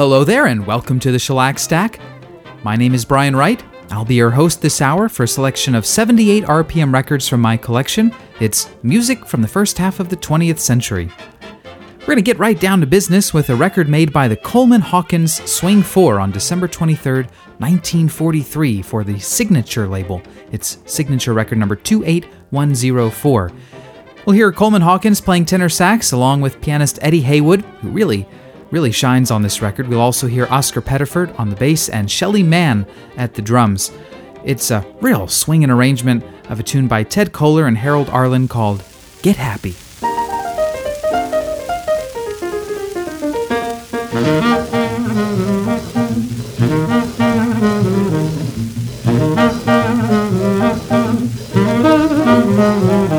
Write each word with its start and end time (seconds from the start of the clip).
Hello 0.00 0.24
there, 0.24 0.46
and 0.46 0.66
welcome 0.66 0.98
to 1.00 1.12
the 1.12 1.18
Shellac 1.18 1.58
Stack. 1.58 2.00
My 2.64 2.74
name 2.74 2.94
is 2.94 3.04
Brian 3.04 3.36
Wright. 3.36 3.62
I'll 3.90 4.06
be 4.06 4.14
your 4.14 4.30
host 4.30 4.62
this 4.62 4.80
hour 4.80 5.10
for 5.10 5.24
a 5.24 5.28
selection 5.28 5.74
of 5.74 5.84
78 5.84 6.44
RPM 6.44 6.90
records 6.90 7.28
from 7.28 7.42
my 7.42 7.58
collection. 7.58 8.10
It's 8.40 8.70
music 8.82 9.26
from 9.26 9.42
the 9.42 9.46
first 9.46 9.76
half 9.76 10.00
of 10.00 10.08
the 10.08 10.16
20th 10.16 10.58
century. 10.58 11.10
We're 11.98 12.06
going 12.06 12.16
to 12.16 12.22
get 12.22 12.38
right 12.38 12.58
down 12.58 12.80
to 12.80 12.86
business 12.86 13.34
with 13.34 13.50
a 13.50 13.54
record 13.54 13.90
made 13.90 14.10
by 14.10 14.26
the 14.26 14.38
Coleman 14.38 14.80
Hawkins 14.80 15.34
Swing 15.44 15.82
4 15.82 16.18
on 16.18 16.30
December 16.30 16.66
23rd, 16.66 17.26
1943, 17.58 18.80
for 18.80 19.04
the 19.04 19.18
Signature 19.18 19.86
label. 19.86 20.22
It's 20.50 20.78
signature 20.86 21.34
record 21.34 21.58
number 21.58 21.76
28104. 21.76 23.52
We'll 24.24 24.34
hear 24.34 24.50
Coleman 24.50 24.80
Hawkins 24.80 25.20
playing 25.20 25.44
tenor 25.44 25.68
sax 25.68 26.12
along 26.12 26.40
with 26.40 26.62
pianist 26.62 26.98
Eddie 27.02 27.20
Heywood, 27.20 27.60
who 27.82 27.90
really 27.90 28.26
really 28.70 28.92
shines 28.92 29.30
on 29.30 29.42
this 29.42 29.60
record. 29.62 29.88
We'll 29.88 30.00
also 30.00 30.26
hear 30.26 30.46
Oscar 30.46 30.80
Pettiford 30.80 31.38
on 31.38 31.50
the 31.50 31.56
bass 31.56 31.88
and 31.88 32.10
Shelly 32.10 32.42
Manne 32.42 32.86
at 33.16 33.34
the 33.34 33.42
drums. 33.42 33.92
It's 34.44 34.70
a 34.70 34.86
real 35.00 35.28
swinging 35.28 35.70
arrangement 35.70 36.24
of 36.48 36.60
a 36.60 36.62
tune 36.62 36.88
by 36.88 37.02
Ted 37.04 37.32
Koehler 37.32 37.68
and 37.68 37.78
Harold 37.78 38.08
Arlen 38.08 38.48
called 38.48 38.82
Get 39.22 39.36
Happy. 39.36 39.74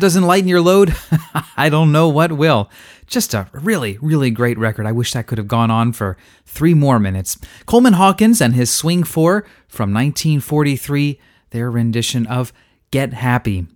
doesn't 0.00 0.24
lighten 0.24 0.48
your 0.48 0.60
load, 0.60 0.94
I 1.56 1.68
don't 1.68 1.92
know 1.92 2.08
what 2.08 2.32
will. 2.32 2.70
Just 3.06 3.34
a 3.34 3.48
really, 3.52 3.98
really 4.00 4.30
great 4.30 4.58
record. 4.58 4.86
I 4.86 4.92
wish 4.92 5.12
that 5.12 5.26
could 5.26 5.38
have 5.38 5.48
gone 5.48 5.70
on 5.70 5.92
for 5.92 6.16
three 6.44 6.74
more 6.74 6.98
minutes. 6.98 7.38
Coleman 7.66 7.94
Hawkins 7.94 8.40
and 8.40 8.54
his 8.54 8.70
Swing 8.70 9.02
4 9.02 9.46
from 9.66 9.92
1943, 9.92 11.20
their 11.50 11.70
rendition 11.70 12.26
of 12.26 12.52
Get 12.90 13.14
Happy. 13.14 13.66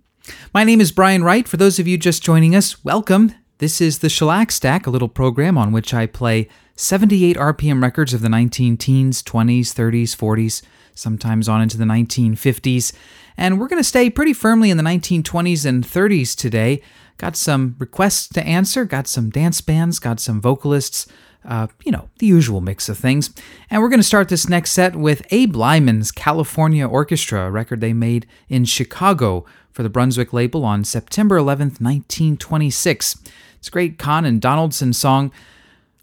My 0.53 0.63
name 0.63 0.79
is 0.79 0.91
Brian 0.91 1.23
Wright. 1.23 1.47
For 1.47 1.57
those 1.57 1.79
of 1.79 1.87
you 1.87 1.97
just 1.97 2.23
joining 2.23 2.55
us, 2.55 2.83
welcome. 2.83 3.33
This 3.57 3.81
is 3.81 3.99
the 3.99 4.09
Shellac 4.09 4.51
Stack, 4.51 4.87
a 4.87 4.89
little 4.89 5.09
program 5.09 5.57
on 5.57 5.71
which 5.71 5.93
I 5.93 6.05
play 6.05 6.47
78 6.75 7.37
RPM 7.37 7.81
records 7.81 8.13
of 8.13 8.21
the 8.21 8.29
19 8.29 8.77
teens, 8.77 9.21
20s, 9.23 9.67
30s, 9.67 10.15
40s, 10.15 10.61
sometimes 10.95 11.47
on 11.49 11.61
into 11.61 11.77
the 11.77 11.85
1950s. 11.85 12.93
And 13.37 13.59
we're 13.59 13.67
going 13.67 13.79
to 13.79 13.87
stay 13.87 14.09
pretty 14.09 14.33
firmly 14.33 14.69
in 14.69 14.77
the 14.77 14.83
1920s 14.83 15.65
and 15.65 15.83
30s 15.83 16.35
today. 16.35 16.81
Got 17.17 17.35
some 17.35 17.75
requests 17.79 18.27
to 18.29 18.45
answer, 18.45 18.85
got 18.85 19.07
some 19.07 19.29
dance 19.29 19.61
bands, 19.61 19.99
got 19.99 20.19
some 20.19 20.41
vocalists, 20.41 21.07
uh, 21.45 21.67
you 21.83 21.91
know, 21.91 22.09
the 22.19 22.25
usual 22.25 22.61
mix 22.61 22.89
of 22.89 22.97
things. 22.97 23.29
And 23.69 23.81
we're 23.81 23.89
going 23.89 23.99
to 23.99 24.03
start 24.03 24.29
this 24.29 24.49
next 24.49 24.71
set 24.71 24.95
with 24.95 25.25
Abe 25.31 25.55
Lyman's 25.55 26.11
California 26.11 26.87
Orchestra, 26.87 27.47
a 27.47 27.51
record 27.51 27.81
they 27.81 27.93
made 27.93 28.25
in 28.49 28.65
Chicago 28.65 29.45
for 29.71 29.83
the 29.83 29.89
Brunswick 29.89 30.33
label 30.33 30.63
on 30.63 30.83
September 30.83 31.37
11th, 31.37 31.81
1926. 31.81 33.17
It's 33.57 33.67
a 33.67 33.71
great 33.71 33.97
Kahn 33.97 34.25
and 34.25 34.41
Donaldson 34.41 34.93
song. 34.93 35.31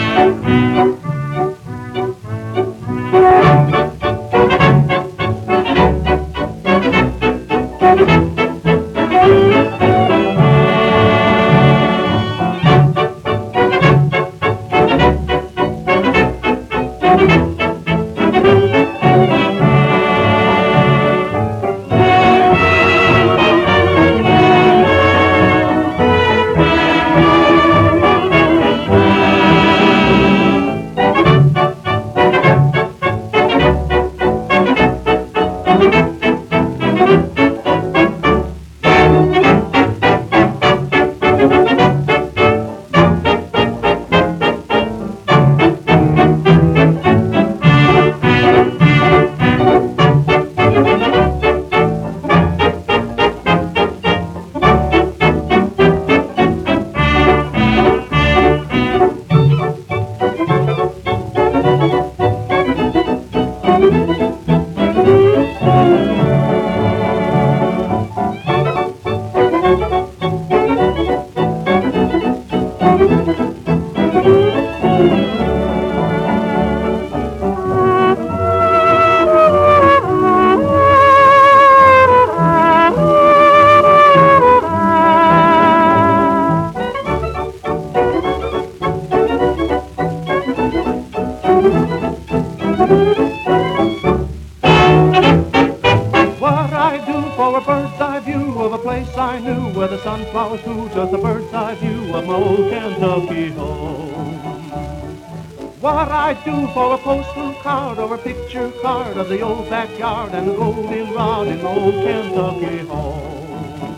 Backyard 109.73 110.33
and 110.35 110.49
the 110.49 110.55
goldenrod 110.55 111.49
in 111.49 111.61
old 111.65 111.95
Kentucky 111.95 112.79
home. 112.87 113.97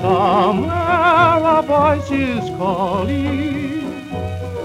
Somewhere 0.00 1.40
a 1.58 1.62
voice 1.62 2.10
is 2.10 2.44
calling, 2.58 4.10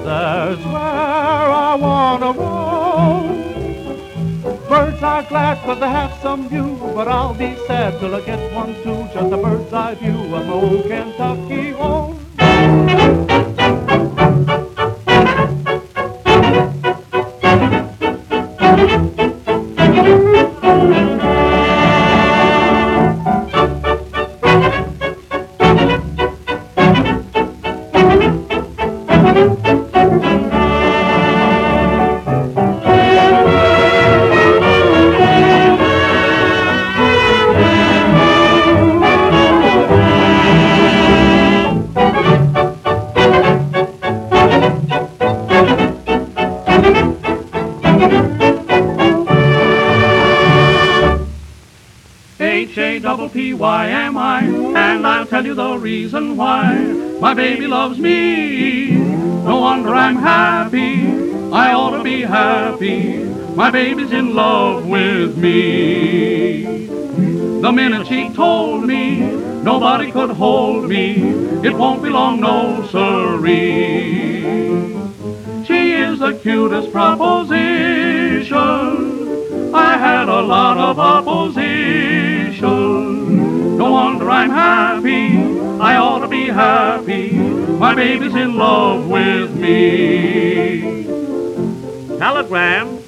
there's 0.04 0.64
where 0.74 1.48
I 1.66 1.76
wanna 1.76 2.32
roam. 2.34 3.28
Birds 4.68 5.02
are 5.02 5.24
glad 5.24 5.58
'cause 5.64 5.80
they 5.80 5.90
have 5.90 6.14
some 6.22 6.50
view, 6.50 6.78
but 6.96 7.08
I'll 7.08 7.34
be 7.34 7.56
sad 7.68 8.00
till 8.00 8.14
I 8.16 8.22
get 8.22 8.42
one 8.54 8.76
too, 8.84 9.08
just 9.14 9.34
a 9.34 9.38
bird's 9.38 9.74
eye 9.74 9.96
view 9.96 10.36
of 10.36 10.50
old 10.50 10.84
Kentucky 10.90 11.72
home. 11.72 12.20
Reason 56.20 56.38
why 56.38 56.74
my 57.20 57.34
baby 57.34 57.66
loves 57.68 57.98
me. 57.98 58.92
No 58.92 59.62
wonder 59.62 59.94
I'm 59.96 60.18
happy. 60.18 61.08
I 61.52 61.74
ought 61.74 61.98
to 61.98 62.04
be 62.04 62.22
happy. 62.22 63.24
My 63.56 63.72
baby's 63.72 64.12
in 64.12 64.36
love 64.36 64.86
with 64.86 65.38
me. 65.38 66.88
The 67.62 67.72
minute 67.72 68.08
she 68.08 68.30
told 68.34 68.86
me 68.86 69.20
nobody 69.64 70.12
could 70.12 70.32
hold 70.32 70.90
me, 70.90 71.16
it 71.64 71.74
won't 71.74 72.04
be 72.04 72.10
long, 72.10 72.40
no 72.42 72.86
siree. 72.92 74.42
She 75.66 75.92
is 75.94 76.20
the 76.20 76.38
cutest 76.42 76.92
proposition. 76.92 78.58
I 79.74 79.98
had 79.98 80.30
a 80.30 80.42
lot 80.42 80.78
of 80.78 81.00
opposition. 81.00 81.60
No 83.78 83.92
wonder 83.92 84.30
I'm 84.30 84.50
happy. 84.50 85.60
I 85.80 85.96
happy. 86.60 87.32
My 87.32 87.96
baby's 87.96 88.36
in 88.36 88.58
love 88.58 89.08
with 89.08 89.56
me. 89.56 91.06
Telegram. 92.18 93.00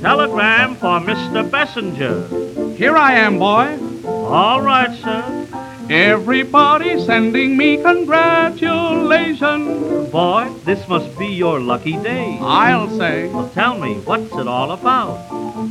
Telegram 0.00 0.74
for 0.76 1.00
Mr. 1.00 1.48
Bessinger. 1.48 2.76
Here 2.76 2.96
I 2.96 3.14
am, 3.14 3.38
boy. 3.38 3.78
All 4.06 4.60
right, 4.60 4.94
sir. 5.02 5.46
Everybody 5.90 7.00
sending 7.00 7.56
me 7.56 7.78
congratulations. 7.78 10.10
Boy, 10.10 10.52
this 10.64 10.86
must 10.86 11.18
be 11.18 11.28
your 11.28 11.60
lucky 11.60 11.96
day. 11.96 12.36
I'll 12.42 12.90
say. 12.90 13.28
Well, 13.28 13.48
tell 13.54 13.78
me, 13.78 13.94
what's 14.04 14.34
it 14.34 14.46
all 14.46 14.72
about? 14.72 15.16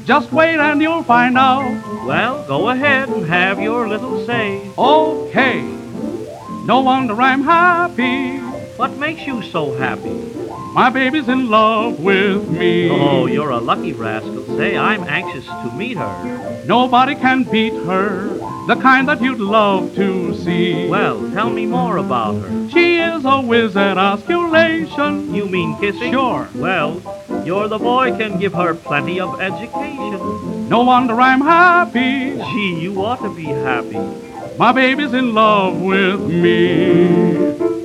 Just 0.06 0.32
wait 0.32 0.60
and 0.60 0.82
you'll 0.82 1.04
find 1.04 1.38
out. 1.38 1.62
Well, 2.08 2.44
go 2.48 2.70
ahead 2.70 3.10
and 3.10 3.28
have 3.28 3.62
your 3.62 3.88
little 3.88 4.26
say. 4.26 4.72
Okay. 4.76 5.77
No 6.68 6.82
wonder 6.82 7.22
I'm 7.22 7.44
happy. 7.44 8.40
What 8.76 8.98
makes 8.98 9.26
you 9.26 9.42
so 9.42 9.74
happy? 9.76 10.12
My 10.74 10.90
baby's 10.90 11.30
in 11.30 11.50
love 11.50 12.02
with 12.02 12.50
me. 12.50 12.90
Oh, 12.90 13.26
you're 13.26 13.52
a 13.52 13.58
lucky 13.58 13.94
rascal. 13.94 14.46
Say, 14.58 14.78
I'm 14.78 15.06
anxious 15.06 15.46
to 15.46 15.72
meet 15.78 15.96
her. 15.96 16.64
Nobody 16.66 17.16
can 17.16 17.44
beat 17.44 17.72
her, 17.72 18.28
the 18.68 18.76
kind 18.82 19.08
that 19.08 19.22
you'd 19.22 19.40
love 19.40 19.96
to 19.96 20.36
see. 20.36 20.90
Well, 20.90 21.32
tell 21.32 21.50
me 21.50 21.66
more 21.66 21.96
about 21.96 22.42
her. 22.42 22.70
She 22.70 22.98
is 22.98 23.24
a 23.24 23.40
whiz 23.40 23.78
at 23.78 23.96
osculation. 23.96 25.34
You 25.34 25.46
mean 25.46 25.80
kissing? 25.80 26.12
Sure. 26.12 26.50
Well, 26.54 27.02
you're 27.46 27.70
the 27.70 27.80
boy 27.80 28.12
can 28.18 28.40
give 28.40 28.54
her 28.56 28.76
plenty 28.76 29.22
of 29.22 29.40
education. 29.40 30.68
No 30.68 30.84
wonder 30.84 31.22
I'm 31.22 31.40
happy. 31.40 32.36
Gee, 32.36 32.80
you 32.82 33.02
ought 33.06 33.22
to 33.22 33.34
be 33.34 33.46
happy. 33.46 34.27
My 34.58 34.72
baby's 34.72 35.14
in 35.14 35.36
love 35.36 35.80
with 35.80 36.20
me. 36.20 37.77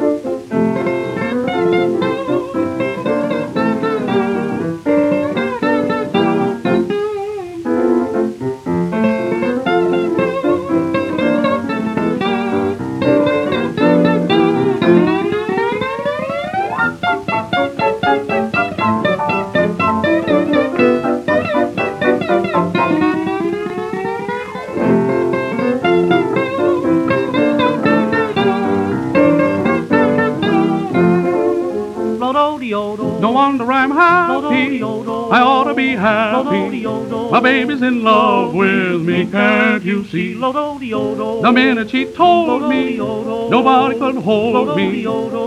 Baby's 37.43 37.83
in 37.83 38.03
love 38.03 38.55
with 38.55 39.03
me, 39.03 39.27
can't 39.27 39.83
you 39.85 40.05
see? 40.05 40.35
The 40.35 41.53
minute 41.53 41.91
she 41.91 42.07
told 42.07 42.69
me 42.71 42.97
nobody 42.97 43.99
could 43.99 44.17
hold 44.17 44.77
me, 44.77 45.05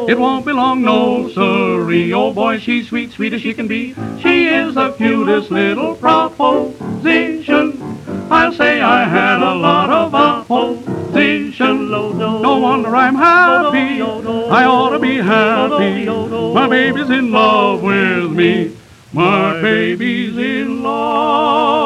it 0.10 0.20
won't 0.20 0.46
be 0.46 0.52
long, 0.52 0.82
no 0.82 1.30
sirree. 1.30 2.14
Oh 2.14 2.34
boy, 2.34 2.60
she's 2.60 2.90
sweet, 2.90 3.12
sweet 3.12 3.34
as 3.34 3.42
she 3.42 3.54
can 3.54 3.68
be. 3.68 3.96
She 4.20 4.48
is 4.48 4.76
the 4.76 4.92
cutest 4.94 5.52
little 5.52 5.96
proposition. 5.96 7.82
I'll 8.30 8.54
say 8.54 8.82
I 8.82 9.06
had 9.06 9.42
a 9.42 9.56
lot 9.56 9.90
of 9.90 10.14
opposition. 10.14 11.90
No 11.90 12.58
wonder 12.60 12.96
I'm 12.96 13.16
happy. 13.16 14.02
I 14.02 14.66
ought 14.66 14.90
to 14.90 15.00
be 15.00 15.16
happy. 15.18 16.06
My 16.06 16.68
baby's 16.68 17.10
in 17.10 17.32
love 17.32 17.82
with 17.82 18.32
me. 18.32 18.76
My 19.14 19.62
baby's 19.62 20.38
in 20.38 20.84
love 20.84 21.85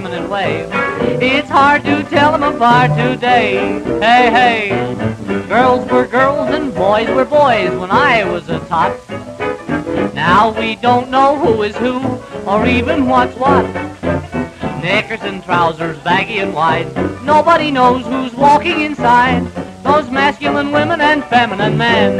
permanent. 0.00 1.22
It's 1.22 1.48
hard 1.48 1.82
to 1.84 2.02
tell 2.04 2.32
them 2.32 2.42
apart 2.42 2.90
today. 2.96 3.80
Hey, 4.00 4.30
hey. 4.30 4.68
Girls 5.48 5.90
were 5.90 6.06
girls 6.06 6.50
and 6.54 6.74
boys 6.74 7.08
were 7.08 7.24
boys 7.24 7.70
when 7.76 7.90
I 7.90 8.24
was 8.24 8.48
a 8.48 8.60
tot. 8.60 8.96
Now 10.14 10.56
we 10.56 10.76
don't 10.76 11.10
know 11.10 11.38
who 11.38 11.62
is 11.62 11.76
who 11.76 11.98
or 12.46 12.66
even 12.66 13.08
what's 13.08 13.34
what. 13.36 13.64
Knickers 14.82 15.22
and 15.22 15.42
trousers, 15.42 15.98
baggy 15.98 16.38
and 16.38 16.54
wide. 16.54 16.94
Nobody 17.24 17.70
knows 17.70 18.04
who's 18.06 18.34
walking 18.34 18.82
inside. 18.82 19.46
Those 19.82 20.10
masculine 20.10 20.70
women 20.70 21.00
and 21.00 21.24
feminine 21.24 21.76
men. 21.76 22.18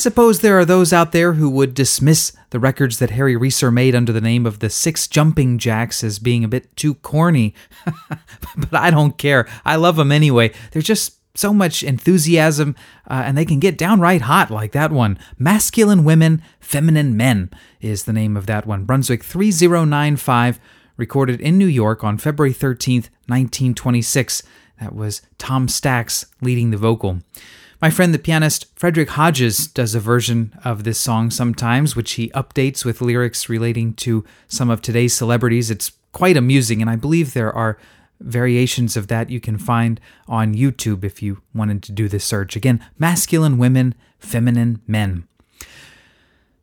Suppose 0.00 0.40
there 0.40 0.58
are 0.58 0.64
those 0.64 0.94
out 0.94 1.12
there 1.12 1.34
who 1.34 1.50
would 1.50 1.74
dismiss 1.74 2.32
the 2.48 2.58
records 2.58 2.98
that 3.00 3.10
Harry 3.10 3.36
Reser 3.36 3.70
made 3.70 3.94
under 3.94 4.12
the 4.12 4.20
name 4.22 4.46
of 4.46 4.60
the 4.60 4.70
Six 4.70 5.06
Jumping 5.06 5.58
Jacks 5.58 6.02
as 6.02 6.18
being 6.18 6.42
a 6.42 6.48
bit 6.48 6.74
too 6.74 6.94
corny. 6.94 7.54
but 8.56 8.72
I 8.72 8.90
don't 8.90 9.18
care. 9.18 9.46
I 9.62 9.76
love 9.76 9.96
them 9.96 10.10
anyway. 10.10 10.52
There's 10.70 10.86
just 10.86 11.18
so 11.34 11.52
much 11.52 11.82
enthusiasm, 11.82 12.76
uh, 13.10 13.24
and 13.26 13.36
they 13.36 13.44
can 13.44 13.60
get 13.60 13.76
downright 13.76 14.22
hot 14.22 14.50
like 14.50 14.72
that 14.72 14.90
one. 14.90 15.18
Masculine 15.38 16.02
Women, 16.02 16.42
Feminine 16.60 17.14
Men 17.14 17.50
is 17.82 18.04
the 18.04 18.14
name 18.14 18.38
of 18.38 18.46
that 18.46 18.64
one. 18.64 18.86
Brunswick 18.86 19.22
3095, 19.22 20.58
recorded 20.96 21.42
in 21.42 21.58
New 21.58 21.66
York 21.66 22.02
on 22.02 22.16
February 22.16 22.54
13th, 22.54 23.10
1926. 23.26 24.44
That 24.80 24.94
was 24.94 25.20
Tom 25.36 25.68
Stacks 25.68 26.24
leading 26.40 26.70
the 26.70 26.78
vocal. 26.78 27.18
My 27.82 27.88
friend 27.88 28.12
the 28.12 28.18
pianist 28.18 28.66
Frederick 28.76 29.08
Hodges 29.10 29.66
does 29.66 29.94
a 29.94 30.00
version 30.00 30.52
of 30.64 30.84
this 30.84 30.98
song 30.98 31.30
sometimes, 31.30 31.96
which 31.96 32.12
he 32.12 32.28
updates 32.30 32.84
with 32.84 33.00
lyrics 33.00 33.48
relating 33.48 33.94
to 33.94 34.22
some 34.48 34.68
of 34.68 34.82
today's 34.82 35.14
celebrities. 35.14 35.70
It's 35.70 35.92
quite 36.12 36.36
amusing, 36.36 36.82
and 36.82 36.90
I 36.90 36.96
believe 36.96 37.32
there 37.32 37.54
are 37.54 37.78
variations 38.20 38.98
of 38.98 39.06
that 39.08 39.30
you 39.30 39.40
can 39.40 39.56
find 39.56 39.98
on 40.28 40.54
YouTube 40.54 41.04
if 41.04 41.22
you 41.22 41.40
wanted 41.54 41.82
to 41.84 41.92
do 41.92 42.06
this 42.06 42.22
search. 42.22 42.54
Again, 42.54 42.84
masculine 42.98 43.56
women, 43.56 43.94
feminine 44.18 44.82
men. 44.86 45.26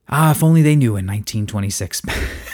Ah, 0.09 0.31
if 0.31 0.43
only 0.43 0.62
they 0.62 0.75
knew 0.75 0.95
in 0.95 1.07
1926. 1.07 2.03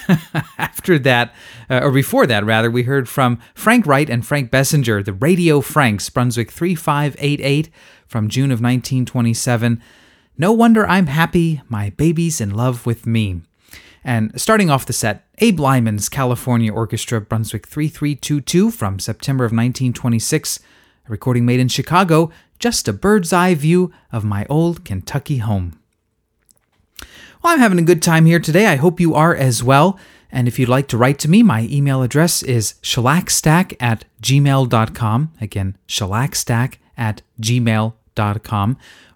After 0.57 0.97
that, 0.99 1.35
uh, 1.69 1.81
or 1.83 1.91
before 1.91 2.25
that, 2.25 2.45
rather, 2.45 2.71
we 2.71 2.83
heard 2.83 3.07
from 3.07 3.39
Frank 3.53 3.85
Wright 3.85 4.09
and 4.09 4.25
Frank 4.25 4.49
Bessinger, 4.49 5.03
the 5.03 5.13
Radio 5.13 5.61
Franks, 5.61 6.09
Brunswick 6.09 6.49
3588 6.49 7.69
from 8.13 8.29
June 8.29 8.51
of 8.51 8.61
1927. 8.61 9.81
No 10.37 10.51
wonder 10.51 10.85
I'm 10.85 11.07
happy, 11.07 11.63
my 11.67 11.89
baby's 11.89 12.39
in 12.39 12.51
love 12.51 12.85
with 12.85 13.07
me. 13.07 13.41
And 14.03 14.39
starting 14.39 14.69
off 14.69 14.85
the 14.85 14.93
set, 14.93 15.25
Abe 15.39 15.59
Lyman's 15.59 16.09
California 16.09 16.71
Orchestra, 16.71 17.19
Brunswick 17.19 17.65
3322 17.65 18.69
from 18.69 18.99
September 18.99 19.45
of 19.45 19.49
1926, 19.49 20.59
a 20.59 21.11
recording 21.11 21.43
made 21.43 21.59
in 21.59 21.69
Chicago, 21.69 22.29
just 22.59 22.87
a 22.87 22.93
bird's 22.93 23.33
eye 23.33 23.55
view 23.55 23.91
of 24.11 24.23
my 24.23 24.45
old 24.47 24.85
Kentucky 24.85 25.37
home. 25.37 25.79
Well, 27.41 27.53
I'm 27.53 27.59
having 27.59 27.79
a 27.79 27.81
good 27.81 28.03
time 28.03 28.27
here 28.27 28.39
today. 28.39 28.67
I 28.67 28.75
hope 28.75 28.99
you 28.99 29.15
are 29.15 29.35
as 29.35 29.63
well. 29.63 29.97
And 30.31 30.47
if 30.47 30.59
you'd 30.59 30.69
like 30.69 30.87
to 30.89 30.97
write 30.97 31.17
to 31.19 31.27
me, 31.27 31.41
my 31.41 31.67
email 31.71 32.03
address 32.03 32.43
is 32.43 32.75
shellacstack 32.83 33.75
at 33.79 34.05
gmail.com. 34.21 35.33
Again, 35.41 35.77
shellacstack 35.87 36.75
at 36.95 37.23
gmail.com. 37.41 38.02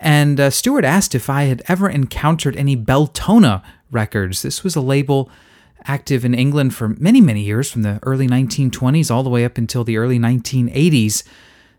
And 0.01 0.37
uh, 0.37 0.49
Stuart 0.49 0.83
asked 0.83 1.15
if 1.15 1.29
I 1.29 1.43
had 1.43 1.63
ever 1.69 1.89
encountered 1.89 2.57
any 2.57 2.75
Beltona 2.75 3.63
records. 3.89 4.41
This 4.41 4.61
was 4.61 4.75
a 4.75 4.81
label 4.81 5.29
active 5.85 6.25
in 6.25 6.33
England 6.33 6.75
for 6.75 6.89
many, 6.89 7.21
many 7.21 7.43
years, 7.43 7.71
from 7.71 7.83
the 7.83 8.01
early 8.03 8.27
1920s 8.27 9.09
all 9.09 9.23
the 9.23 9.29
way 9.29 9.45
up 9.45 9.57
until 9.57 9.85
the 9.85 9.95
early 9.95 10.19
1980s, 10.19 11.23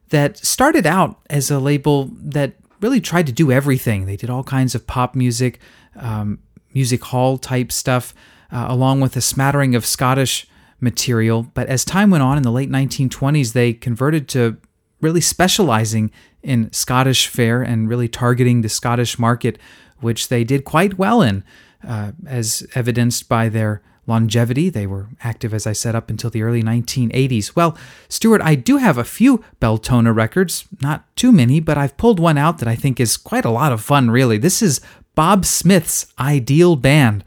that 0.08 0.38
started 0.38 0.86
out 0.86 1.20
as 1.28 1.50
a 1.50 1.58
label 1.58 2.10
that 2.14 2.54
really 2.80 3.00
tried 3.00 3.26
to 3.26 3.32
do 3.32 3.50
everything. 3.50 4.06
They 4.06 4.16
did 4.16 4.30
all 4.30 4.44
kinds 4.44 4.74
of 4.74 4.86
pop 4.86 5.14
music, 5.14 5.60
um, 5.96 6.38
music 6.74 7.04
hall 7.04 7.38
type 7.38 7.72
stuff, 7.72 8.14
uh, 8.52 8.66
along 8.68 9.00
with 9.00 9.16
a 9.16 9.20
smattering 9.20 9.74
of 9.74 9.86
Scottish 9.86 10.46
material. 10.80 11.44
But 11.54 11.68
as 11.68 11.84
time 11.84 12.10
went 12.10 12.22
on 12.22 12.36
in 12.36 12.42
the 12.42 12.52
late 12.52 12.70
1920s, 12.70 13.52
they 13.52 13.72
converted 13.72 14.28
to 14.28 14.58
really 15.00 15.20
specializing 15.20 16.10
in 16.42 16.72
Scottish 16.72 17.28
fare 17.28 17.62
and 17.62 17.88
really 17.88 18.08
targeting 18.08 18.62
the 18.62 18.68
Scottish 18.68 19.18
market, 19.18 19.58
which 20.00 20.28
they 20.28 20.44
did 20.44 20.64
quite 20.64 20.98
well 20.98 21.22
in, 21.22 21.44
uh, 21.86 22.12
as 22.26 22.66
evidenced 22.74 23.28
by 23.28 23.48
their 23.48 23.82
longevity. 24.06 24.68
They 24.68 24.86
were 24.86 25.08
active, 25.22 25.52
as 25.52 25.66
I 25.66 25.72
said, 25.72 25.94
up 25.94 26.10
until 26.10 26.30
the 26.30 26.42
early 26.42 26.62
1980s. 26.62 27.56
Well, 27.56 27.76
Stuart, 28.08 28.42
I 28.42 28.54
do 28.54 28.76
have 28.76 28.98
a 28.98 29.04
few 29.04 29.44
Beltona 29.60 30.14
records, 30.14 30.64
not 30.80 31.04
too 31.16 31.32
many, 31.32 31.60
but 31.60 31.78
I've 31.78 31.96
pulled 31.96 32.20
one 32.20 32.38
out 32.38 32.58
that 32.58 32.68
I 32.68 32.76
think 32.76 33.00
is 33.00 33.16
quite 33.16 33.44
a 33.44 33.50
lot 33.50 33.72
of 33.72 33.80
fun, 33.80 34.10
really. 34.10 34.38
This 34.38 34.62
is 34.62 34.80
Bob 35.14 35.44
Smith's 35.44 36.12
Ideal 36.18 36.76
Band. 36.76 37.24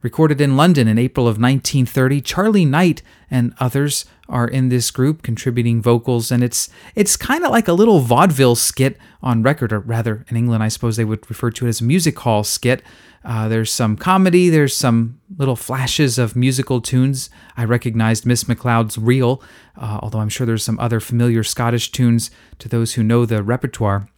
Recorded 0.00 0.40
in 0.40 0.56
London 0.56 0.86
in 0.86 0.96
April 0.96 1.26
of 1.26 1.40
1930, 1.40 2.20
Charlie 2.20 2.64
Knight 2.64 3.02
and 3.28 3.52
others 3.58 4.04
are 4.28 4.46
in 4.46 4.68
this 4.68 4.92
group 4.92 5.22
contributing 5.22 5.82
vocals, 5.82 6.30
and 6.30 6.44
it's 6.44 6.68
it's 6.94 7.16
kind 7.16 7.44
of 7.44 7.50
like 7.50 7.66
a 7.66 7.72
little 7.72 7.98
vaudeville 7.98 8.54
skit 8.54 8.96
on 9.22 9.42
record, 9.42 9.72
or 9.72 9.80
rather, 9.80 10.24
in 10.28 10.36
England, 10.36 10.62
I 10.62 10.68
suppose 10.68 10.96
they 10.96 11.04
would 11.04 11.28
refer 11.28 11.50
to 11.50 11.66
it 11.66 11.68
as 11.68 11.80
a 11.80 11.84
music 11.84 12.16
hall 12.20 12.44
skit. 12.44 12.80
Uh, 13.24 13.48
there's 13.48 13.72
some 13.72 13.96
comedy, 13.96 14.48
there's 14.48 14.76
some 14.76 15.20
little 15.36 15.56
flashes 15.56 16.18
of 16.18 16.36
musical 16.36 16.80
tunes. 16.80 17.30
I 17.56 17.64
recognized 17.64 18.24
Miss 18.24 18.44
McLeod's 18.44 18.96
Reel, 18.96 19.42
uh, 19.76 19.98
although 20.02 20.20
I'm 20.20 20.28
sure 20.28 20.46
there's 20.46 20.64
some 20.64 20.78
other 20.78 21.00
familiar 21.00 21.42
Scottish 21.42 21.90
tunes 21.90 22.30
to 22.58 22.68
those 22.68 22.94
who 22.94 23.02
know 23.02 23.26
the 23.26 23.42
repertoire. 23.42 24.08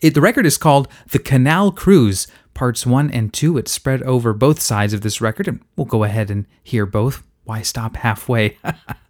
It, 0.00 0.14
the 0.14 0.20
record 0.20 0.46
is 0.46 0.58
called 0.58 0.88
The 1.10 1.18
Canal 1.18 1.70
Cruise 1.70 2.26
parts 2.54 2.86
one 2.86 3.10
and 3.10 3.32
two. 3.32 3.58
It's 3.58 3.72
spread 3.72 4.02
over 4.02 4.32
both 4.32 4.60
sides 4.60 4.92
of 4.92 5.02
this 5.02 5.20
record, 5.20 5.48
and 5.48 5.60
we'll 5.76 5.84
go 5.84 6.04
ahead 6.04 6.30
and 6.30 6.46
hear 6.62 6.86
both. 6.86 7.22
Why 7.44 7.62
stop 7.62 7.96
halfway? 7.96 8.58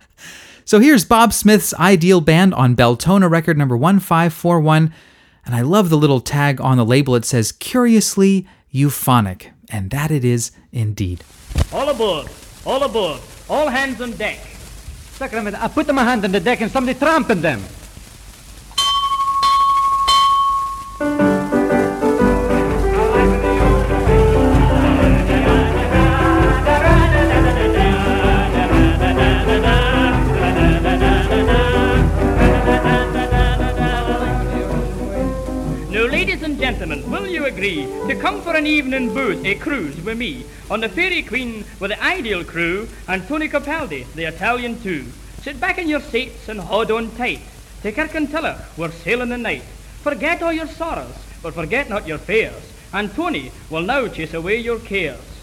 so 0.65 0.81
here's 0.81 1.05
Bob 1.05 1.33
Smith's 1.33 1.75
Ideal 1.75 2.21
Band 2.21 2.55
on 2.55 2.75
Beltona 2.75 3.31
record 3.31 3.57
number 3.57 3.77
1541. 3.77 4.93
And 5.47 5.55
I 5.55 5.61
love 5.61 5.91
the 5.91 5.99
little 5.99 6.21
tag 6.21 6.61
on 6.61 6.79
the 6.79 6.87
label. 6.87 7.15
It 7.15 7.25
says, 7.25 7.53
Curiously 7.53 8.47
Euphonic. 8.75 9.53
And 9.71 9.91
that 9.91 10.11
it 10.11 10.25
is 10.25 10.51
indeed. 10.73 11.23
All 11.73 11.89
aboard! 11.89 12.27
All 12.67 12.83
aboard! 12.83 13.21
All 13.49 13.69
hands 13.69 14.01
on 14.01 14.13
deck! 14.13 14.39
Sacrament, 15.13 15.57
I 15.57 15.69
put 15.69 15.87
my 15.95 16.03
hand 16.03 16.25
on 16.25 16.33
the 16.33 16.41
deck 16.41 16.61
and 16.61 16.71
somebody 16.71 16.99
tramping 16.99 17.41
them. 17.41 17.63
Agree 37.55 37.87
to 38.09 38.17
come 38.17 38.43
for 38.43 38.57
an 38.57 38.67
evening 38.67 39.15
booth, 39.15 39.45
a 39.45 39.55
cruise 39.55 40.01
with 40.03 40.19
me 40.19 40.45
on 40.69 40.81
the 40.81 40.89
Fairy 40.89 41.23
Queen 41.23 41.65
with 41.79 41.93
the 41.93 42.03
ideal 42.03 42.43
crew 42.43 42.89
and 43.07 43.25
Tony 43.29 43.49
Capaldi, 43.49 44.13
the 44.15 44.25
Italian 44.25 44.81
too? 44.83 45.05
Sit 45.41 45.61
back 45.61 45.79
in 45.79 45.89
your 45.89 46.01
seats 46.01 46.49
and 46.49 46.59
hold 46.59 46.91
on 46.91 47.13
tight. 47.13 47.39
To 47.83 47.93
Kirkintilloch, 47.93 48.77
we're 48.77 48.91
sailing 48.91 49.29
the 49.29 49.39
night. 49.39 49.63
Forget 50.03 50.43
all 50.43 50.53
your 50.53 50.67
sorrows, 50.67 51.15
but 51.45 51.55
forget 51.55 51.89
not 51.89 52.09
your 52.09 52.19
fears. 52.19 52.73
And 52.93 53.15
Tony 53.15 53.53
will 53.71 53.83
now 53.83 54.09
chase 54.09 54.35
away 54.35 54.57
your 54.57 54.81
cares. 54.81 55.34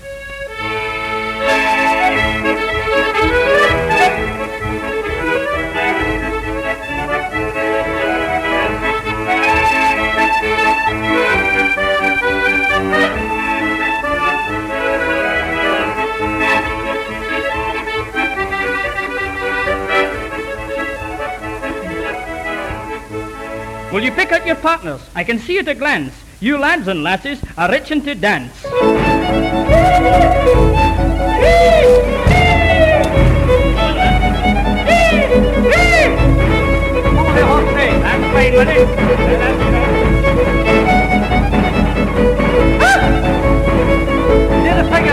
Will 24.01 24.07
you 24.07 24.13
pick 24.13 24.31
out 24.31 24.47
your 24.47 24.55
partners? 24.55 24.99
I 25.13 25.23
can 25.23 25.37
see 25.37 25.59
at 25.59 25.67
a 25.67 25.75
glance. 25.75 26.11
You 26.39 26.57
lads 26.57 26.87
and 26.87 27.03
lasses 27.03 27.39
are 27.55 27.71
itching 27.71 28.01
to 28.01 28.15
dance. 28.15 28.65
A 28.65 28.71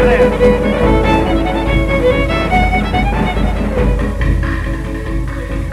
there. 0.00 1.07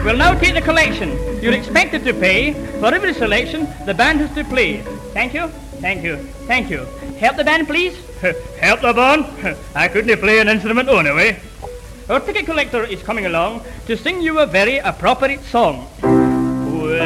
We'll 0.06 0.16
now 0.16 0.38
take 0.38 0.54
the 0.54 0.60
collection. 0.60 1.18
You're 1.42 1.52
expected 1.54 2.04
to 2.04 2.14
pay. 2.14 2.52
For 2.78 2.94
every 2.94 3.12
selection, 3.12 3.66
the 3.86 3.92
band 3.92 4.20
has 4.20 4.32
to 4.36 4.44
play. 4.44 4.82
Thank 5.12 5.34
you, 5.34 5.48
thank 5.82 6.04
you, 6.04 6.16
thank 6.46 6.70
you. 6.70 6.84
Help 7.18 7.36
the 7.36 7.42
band, 7.42 7.66
please. 7.66 7.98
Help 8.60 8.82
the 8.82 8.92
band? 8.92 9.26
I 9.74 9.88
couldn't 9.88 10.16
play 10.20 10.38
an 10.38 10.46
instrument 10.46 10.88
anyway. 10.88 11.40
Our 12.08 12.20
ticket 12.20 12.46
collector 12.46 12.84
is 12.84 13.02
coming 13.02 13.26
along 13.26 13.62
to 13.88 13.96
sing 13.96 14.22
you 14.22 14.38
a 14.38 14.46
very 14.46 14.78
appropriate 14.78 15.42
song. 15.42 15.88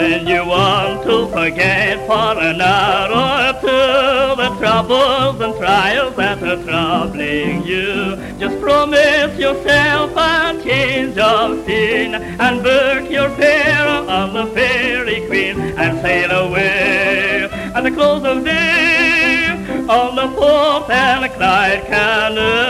When 0.01 0.27
you 0.27 0.47
want 0.47 1.03
to 1.03 1.29
forget 1.29 1.99
for 2.07 2.33
an 2.41 2.59
hour 2.59 3.53
or 3.53 3.53
two 3.61 4.35
the 4.41 4.49
troubles 4.59 5.39
and 5.43 5.55
trials 5.57 6.17
that 6.17 6.43
are 6.43 6.63
troubling 6.65 7.63
you, 7.65 8.17
just 8.39 8.59
promise 8.63 9.39
yourself 9.39 10.13
a 10.17 10.59
change 10.65 11.19
of 11.19 11.67
scene 11.67 12.15
and 12.15 12.63
book 12.63 13.11
your 13.11 13.29
fare 13.37 13.87
on 13.87 14.33
the 14.33 14.47
Fairy 14.55 15.27
Queen 15.27 15.61
and 15.61 16.01
sail 16.01 16.31
away. 16.47 17.51
At 17.75 17.83
the 17.83 17.91
close 17.91 18.25
of 18.25 18.43
day 18.43 19.51
on 19.87 20.17
the 20.17 20.29
Forth 20.35 20.89
and 20.89 21.31
Clyde 21.35 21.85
Canal, 21.85 22.70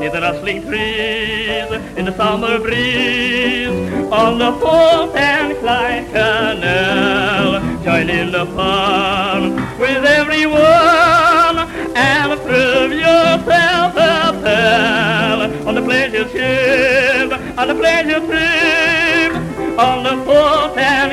near 0.00 0.10
the 0.10 0.20
rustling 0.20 0.62
trees, 0.62 1.70
in 1.98 2.06
the 2.06 2.16
summer 2.16 2.58
breeze, 2.58 3.68
on 4.10 4.38
the 4.38 4.50
Forth 4.58 5.14
and 5.14 5.54
Clyde 5.58 6.06
Canal. 6.06 7.60
Join 7.84 8.08
in 8.08 8.32
the 8.32 8.46
fun 8.56 9.56
with 9.78 10.02
everyone 10.06 11.68
and 11.94 12.40
prove 12.40 12.92
yourself 12.92 13.94
a 13.94 14.32
pal 14.42 15.68
on 15.68 15.74
the 15.74 15.82
pleasure 15.82 16.26
ship, 16.30 17.32
on 17.58 17.68
the 17.68 17.74
pleasure 17.74 18.20
trip, 18.20 19.34
on 19.78 20.02
the 20.02 20.16
Forth 20.24 20.78
and 20.78 21.09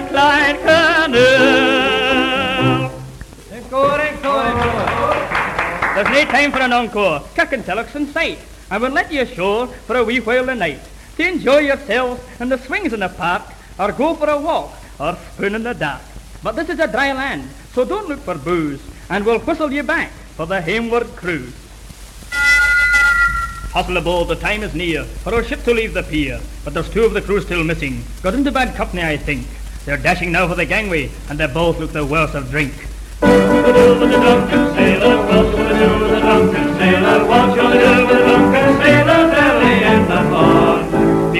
There's 5.97 6.10
no 6.10 6.25
time 6.25 6.51
for 6.51 6.60
an 6.60 6.73
encore. 6.73 7.21
Kirkintilloch's 7.33 7.95
in 7.95 8.05
sight. 8.13 8.38
I 8.69 8.77
will 8.77 8.91
let 8.91 9.12
you 9.12 9.21
ashore 9.21 9.65
for 9.65 9.95
a 9.97 10.03
wee 10.03 10.19
while 10.19 10.45
tonight 10.45 10.79
to 11.15 11.27
enjoy 11.27 11.57
yourselves 11.62 12.21
in 12.39 12.49
the 12.49 12.60
swings 12.60 12.93
in 12.93 12.99
the 12.99 13.10
park 13.10 13.41
or 13.79 13.91
go 13.91 14.13
for 14.13 14.29
a 14.29 14.39
walk 14.39 14.75
or 14.99 15.17
spoon 15.33 15.55
in 15.55 15.63
the 15.63 15.73
dark. 15.73 16.03
But 16.43 16.55
this 16.55 16.69
is 16.69 16.77
a 16.77 16.86
dry 16.86 17.13
land, 17.13 17.49
so 17.73 17.83
don't 17.83 18.07
look 18.07 18.19
for 18.19 18.36
booze, 18.36 18.79
and 19.10 19.25
we'll 19.25 19.39
whistle 19.39 19.73
you 19.73 19.81
back 19.81 20.12
for 20.36 20.45
the 20.45 20.62
homeward 20.62 21.07
cruise. 21.15 21.55
Hustle 23.73 23.97
aboard, 23.97 24.27
the 24.27 24.36
time 24.36 24.62
is 24.62 24.75
near 24.75 25.03
for 25.03 25.33
our 25.33 25.43
ship 25.43 25.63
to 25.63 25.73
leave 25.73 25.95
the 25.95 26.03
pier, 26.03 26.39
but 26.63 26.75
there's 26.75 26.91
two 26.91 27.05
of 27.05 27.15
the 27.15 27.23
crew 27.23 27.41
still 27.41 27.63
missing. 27.63 28.03
Got 28.21 28.36
into 28.36 28.51
bad 28.51 28.75
company, 28.75 29.01
I 29.01 29.17
think. 29.17 29.47
They're 29.86 29.97
dashing 29.97 30.31
now 30.31 30.47
for 30.47 30.53
the 30.53 30.67
gangway, 30.67 31.10
and 31.27 31.39
they 31.39 31.47
both 31.47 31.79
look 31.79 31.91
the 31.91 32.05
worse 32.05 32.36
of 32.36 32.51
drink. 32.51 32.86
Be 33.21 33.27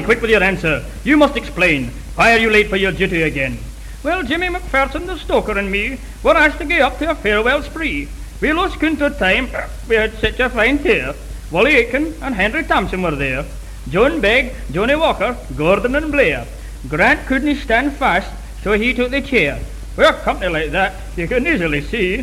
quick 0.02 0.22
with 0.22 0.32
your 0.32 0.42
answer. 0.44 0.84
You 1.04 1.18
must 1.18 1.38
explain. 1.38 1.92
Why 2.16 2.34
are 2.34 2.40
you 2.40 2.50
late 2.50 2.70
for 2.70 2.78
your 2.78 2.92
duty 2.92 3.22
again? 3.22 3.60
Well, 4.04 4.24
Jimmy 4.24 4.48
McPherson, 4.48 5.06
the 5.06 5.18
stoker, 5.18 5.58
and 5.58 5.72
me 5.72 6.00
were 6.24 6.36
asked 6.36 6.58
to 6.60 6.66
go 6.66 6.78
up 6.78 6.98
to 6.98 7.12
a 7.12 7.16
farewell 7.16 7.62
spree. 7.62 8.08
We 8.42 8.54
lost 8.54 8.80
count 8.80 9.02
of 9.02 9.20
time. 9.20 9.50
We 9.88 9.96
had 9.96 10.14
such 10.14 10.40
a 10.40 10.50
fine 10.50 10.80
tear. 10.80 11.14
Wally 11.52 11.76
Aiken 11.76 12.16
and 12.24 12.34
Henry 12.34 12.64
Thompson 12.64 13.04
were 13.04 13.16
there. 13.16 13.46
John 13.90 14.20
Begg, 14.20 14.54
Johnny 14.72 14.96
Walker, 14.96 15.38
Gordon 15.56 15.96
and 15.96 16.12
Blair. 16.12 16.48
Grant 16.90 17.28
couldn't 17.28 17.56
stand 17.58 17.94
fast, 17.94 18.32
so 18.64 18.74
he 18.74 18.94
took 18.94 19.12
the 19.12 19.22
chair. 19.22 19.60
Well, 19.98 20.14
company 20.14 20.54
like 20.54 20.72
that, 20.72 20.94
you 21.18 21.28
can 21.28 21.48
easily 21.48 21.82
see. 21.82 22.22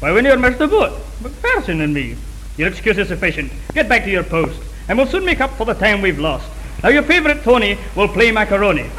Why, 0.00 0.12
we 0.12 0.20
missed 0.20 0.58
the 0.58 0.68
boat. 0.68 0.92
McPherson 1.22 1.82
and 1.82 1.94
me. 1.94 2.14
Your 2.58 2.68
excuse 2.68 2.98
is 2.98 3.08
sufficient. 3.08 3.50
Get 3.72 3.88
back 3.88 4.04
to 4.04 4.10
your 4.10 4.22
post, 4.22 4.60
and 4.86 4.98
we'll 4.98 5.06
soon 5.06 5.24
make 5.24 5.40
up 5.40 5.56
for 5.56 5.64
the 5.64 5.72
time 5.72 6.02
we've 6.02 6.18
lost. 6.18 6.46
Now, 6.82 6.90
your 6.90 7.02
favourite 7.02 7.42
Tony 7.42 7.78
will 7.96 8.08
play 8.08 8.30
macaroni. 8.30 8.90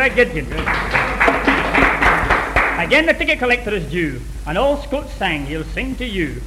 Man, 0.00 0.16
you're 0.16 0.24
a. 0.24 0.60
Again, 2.82 3.04
the 3.04 3.12
ticket 3.12 3.38
collector 3.38 3.74
is 3.74 3.84
due, 3.90 4.18
and 4.46 4.56
all 4.56 4.78
Scots 4.78 5.12
sang, 5.12 5.44
he'll 5.44 5.62
sing 5.62 5.94
to 5.96 6.06
you. 6.06 6.40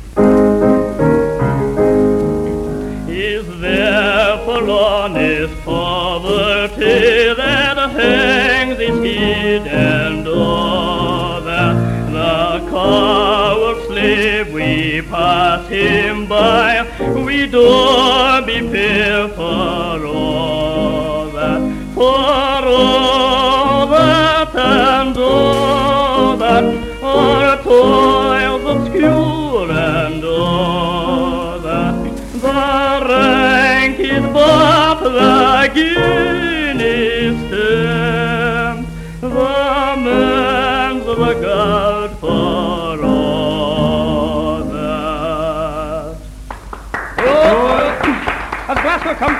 Is 3.08 3.46
there 3.62 4.38
for 4.44 4.68
honest 4.68 5.54
poverty 5.62 7.36
that 7.36 7.78
hangs 7.92 8.80
his 8.80 8.98
head 9.06 9.68
and 9.68 10.26
that 10.26 11.76
the 12.12 12.70
coward 12.72 13.86
slave 13.86 14.52
we 14.52 15.04
pass 15.04 15.70
him 15.70 16.26
by, 16.28 16.88
we 17.24 17.46
do 17.46 18.13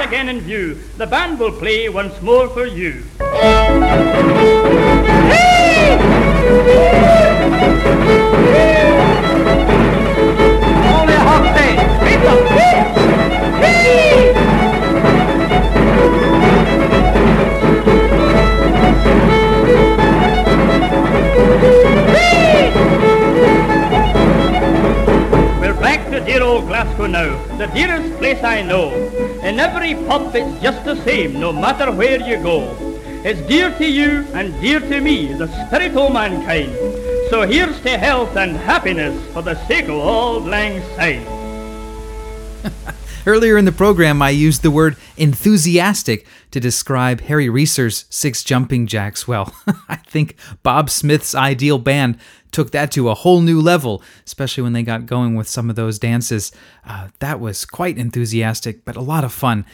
again 0.04 0.28
in 0.28 0.42
view, 0.42 0.76
the 0.98 1.08
band 1.08 1.40
will 1.40 1.52
play 1.52 1.88
once 1.88 2.22
more 2.22 2.50
for 2.50 2.66
you. 2.66 3.04
A 11.06 11.20
hot 11.26 11.56
day. 11.56 11.76
We're 12.04 12.24
dear 26.34 26.42
old 26.42 26.66
Glasgow 26.66 27.06
now, 27.06 27.58
the 27.58 27.68
dearest 27.68 28.18
place 28.18 28.44
I 28.44 28.64
know. 28.64 28.92
In 29.44 29.60
every 29.60 29.94
pub 29.94 30.36
it's 30.36 30.64
just 30.64 30.84
the 30.84 30.96
same, 31.04 31.40
no 31.40 31.54
matter 31.54 31.92
where 31.92 32.20
you 32.20 32.42
go. 32.42 32.76
It's 33.24 33.40
dear 33.42 33.70
to 33.78 33.86
you 33.88 34.26
and 34.34 34.60
dear 34.60 34.80
to 34.80 35.00
me, 35.00 35.32
the 35.34 35.46
spirit 35.46 35.96
of 35.96 36.12
mankind. 36.12 36.72
So 37.30 37.46
here's 37.46 37.80
to 37.82 38.00
health 38.00 38.36
and 38.36 38.58
happiness 38.58 39.16
for 39.32 39.44
the 39.44 39.54
sake 39.68 39.86
of 39.86 39.92
old 39.92 40.48
lang 40.48 40.82
syne. 40.96 41.24
Earlier 43.28 43.56
in 43.56 43.66
the 43.66 43.72
program, 43.72 44.20
I 44.24 44.32
used 44.32 44.64
the 44.64 44.72
word 44.72 44.98
enthusiastic 45.18 46.26
to 46.50 46.60
describe 46.60 47.22
Harry 47.22 47.48
Reser's 47.48 48.06
Six 48.10 48.44
Jumping 48.44 48.88
Jacks. 48.88 49.28
Well, 49.28 49.54
I 49.88 49.98
think 49.98 50.36
Bob 50.64 50.90
Smith's 50.90 51.36
ideal 51.36 51.78
band 51.78 52.18
took 52.54 52.72
that 52.72 52.92
to 52.92 53.10
a 53.10 53.16
whole 53.16 53.42
new 53.42 53.60
level, 53.60 54.02
especially 54.26 54.64
when 54.64 54.74
they 54.74 54.84
got 54.84 55.06
going 55.06 55.36
with 55.36 55.48
some 55.48 55.70
of 55.70 55.76
those 55.76 56.00
dances. 56.00 56.52
Uh, 56.86 57.10
that 57.20 57.40
was 57.40 57.66
quite 57.66 57.98
enthusiastic, 57.98 58.86
but 58.86 58.96
a 58.96 59.02
lot 59.02 59.24
of 59.24 59.34
fun. 59.34 59.66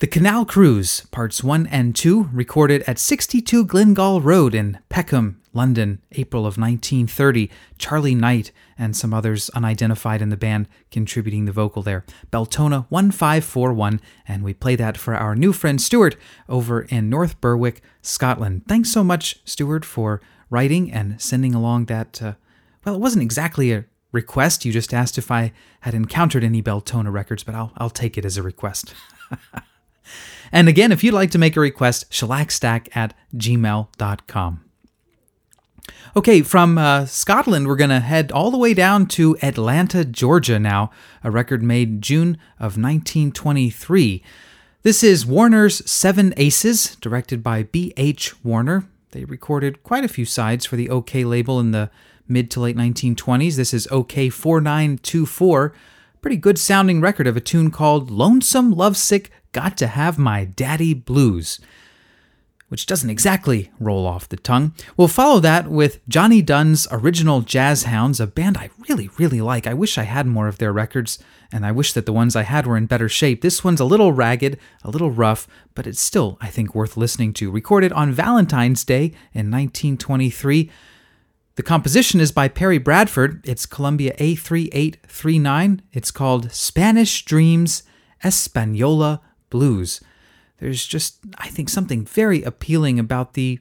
The 0.00 0.06
Canal 0.06 0.44
Cruise, 0.44 1.00
parts 1.10 1.42
1 1.42 1.66
and 1.66 1.96
2, 1.96 2.30
recorded 2.32 2.84
at 2.86 3.00
62 3.00 3.66
Glengall 3.66 4.22
Road 4.22 4.54
in 4.54 4.78
Peckham, 4.88 5.40
London, 5.52 6.00
April 6.12 6.42
of 6.42 6.56
1930. 6.56 7.50
Charlie 7.78 8.14
Knight 8.14 8.52
and 8.78 8.96
some 8.96 9.12
others 9.12 9.50
unidentified 9.50 10.22
in 10.22 10.28
the 10.28 10.36
band 10.36 10.68
contributing 10.92 11.46
the 11.46 11.52
vocal 11.52 11.82
there. 11.82 12.04
Beltona 12.30 12.86
1541, 12.90 14.00
and 14.28 14.44
we 14.44 14.54
play 14.54 14.76
that 14.76 14.96
for 14.96 15.16
our 15.16 15.34
new 15.34 15.52
friend 15.52 15.82
Stuart 15.82 16.16
over 16.48 16.82
in 16.82 17.10
North 17.10 17.40
Berwick, 17.40 17.82
Scotland. 18.00 18.62
Thanks 18.68 18.92
so 18.92 19.02
much, 19.02 19.40
Stuart, 19.44 19.84
for 19.84 20.20
writing 20.50 20.92
and 20.92 21.20
sending 21.20 21.54
along 21.54 21.86
that. 21.86 22.22
Uh, 22.22 22.32
well, 22.84 22.94
it 22.94 23.00
wasn't 23.00 23.22
exactly 23.22 23.72
a 23.72 23.84
request. 24.12 24.64
You 24.64 24.72
just 24.72 24.94
asked 24.94 25.18
if 25.18 25.30
I 25.30 25.52
had 25.80 25.94
encountered 25.94 26.44
any 26.44 26.62
Beltona 26.62 27.12
records, 27.12 27.42
but 27.42 27.54
I'll, 27.54 27.72
I'll 27.76 27.90
take 27.90 28.16
it 28.16 28.24
as 28.24 28.36
a 28.36 28.42
request. 28.42 28.94
And 30.52 30.68
again, 30.68 30.92
if 30.92 31.04
you'd 31.04 31.14
like 31.14 31.30
to 31.32 31.38
make 31.38 31.56
a 31.56 31.60
request, 31.60 32.10
shellacstack 32.10 32.88
at 32.96 33.14
gmail.com. 33.36 34.64
Okay, 36.16 36.42
from 36.42 36.78
uh, 36.78 37.06
Scotland, 37.06 37.66
we're 37.66 37.76
going 37.76 37.90
to 37.90 38.00
head 38.00 38.32
all 38.32 38.50
the 38.50 38.58
way 38.58 38.74
down 38.74 39.06
to 39.06 39.36
Atlanta, 39.42 40.04
Georgia 40.04 40.58
now, 40.58 40.90
a 41.22 41.30
record 41.30 41.62
made 41.62 42.02
June 42.02 42.38
of 42.58 42.76
1923. 42.76 44.22
This 44.82 45.02
is 45.02 45.26
Warner's 45.26 45.88
Seven 45.90 46.34
Aces, 46.36 46.96
directed 46.96 47.42
by 47.42 47.64
B.H. 47.64 48.42
Warner. 48.44 48.84
They 49.12 49.24
recorded 49.24 49.82
quite 49.82 50.04
a 50.04 50.08
few 50.08 50.24
sides 50.24 50.66
for 50.66 50.76
the 50.76 50.88
OKeh 50.88 51.24
label 51.24 51.58
in 51.60 51.70
the 51.70 51.90
mid 52.26 52.50
to 52.52 52.60
late 52.60 52.76
1920s. 52.76 53.56
This 53.56 53.72
is 53.72 53.86
OKeh 53.88 54.32
4924. 54.32 55.74
Pretty 56.20 56.36
good 56.36 56.58
sounding 56.58 57.00
record 57.00 57.26
of 57.26 57.36
a 57.36 57.40
tune 57.40 57.70
called 57.70 58.10
Lonesome 58.10 58.72
Lovesick 58.72 59.30
Got 59.52 59.76
to 59.78 59.86
Have 59.86 60.18
My 60.18 60.44
Daddy 60.44 60.92
Blues 60.92 61.58
which 62.68 62.86
doesn't 62.86 63.10
exactly 63.10 63.70
roll 63.80 64.06
off 64.06 64.28
the 64.28 64.36
tongue. 64.36 64.74
We'll 64.96 65.08
follow 65.08 65.40
that 65.40 65.68
with 65.70 66.06
Johnny 66.08 66.42
Dunn's 66.42 66.86
original 66.90 67.40
Jazz 67.40 67.84
Hounds, 67.84 68.20
a 68.20 68.26
band 68.26 68.58
I 68.58 68.70
really, 68.88 69.08
really 69.18 69.40
like. 69.40 69.66
I 69.66 69.74
wish 69.74 69.98
I 69.98 70.02
had 70.02 70.26
more 70.26 70.48
of 70.48 70.58
their 70.58 70.72
records, 70.72 71.18
and 71.50 71.64
I 71.64 71.72
wish 71.72 71.92
that 71.94 72.06
the 72.06 72.12
ones 72.12 72.36
I 72.36 72.42
had 72.42 72.66
were 72.66 72.76
in 72.76 72.86
better 72.86 73.08
shape. 73.08 73.40
This 73.40 73.64
one's 73.64 73.80
a 73.80 73.86
little 73.86 74.12
ragged, 74.12 74.58
a 74.84 74.90
little 74.90 75.10
rough, 75.10 75.48
but 75.74 75.86
it's 75.86 76.00
still, 76.00 76.36
I 76.40 76.48
think, 76.48 76.74
worth 76.74 76.96
listening 76.96 77.32
to. 77.34 77.50
Recorded 77.50 77.92
on 77.92 78.12
Valentine's 78.12 78.84
Day 78.84 79.06
in 79.32 79.50
1923. 79.50 80.70
The 81.56 81.62
composition 81.62 82.20
is 82.20 82.30
by 82.30 82.48
Perry 82.48 82.78
Bradford. 82.78 83.40
It's 83.44 83.66
Columbia 83.66 84.14
A3839. 84.18 85.80
It's 85.92 86.10
called 86.10 86.52
Spanish 86.52 87.24
Dreams 87.24 87.82
Española 88.22 89.20
Blues. 89.50 90.00
There's 90.58 90.86
just, 90.86 91.18
I 91.38 91.48
think, 91.48 91.68
something 91.68 92.04
very 92.04 92.42
appealing 92.42 92.98
about 92.98 93.34
the 93.34 93.60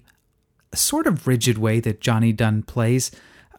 sort 0.73 1.07
of 1.07 1.27
rigid 1.27 1.57
way 1.57 1.79
that 1.79 2.01
Johnny 2.01 2.33
Dunn 2.33 2.63
plays. 2.63 3.11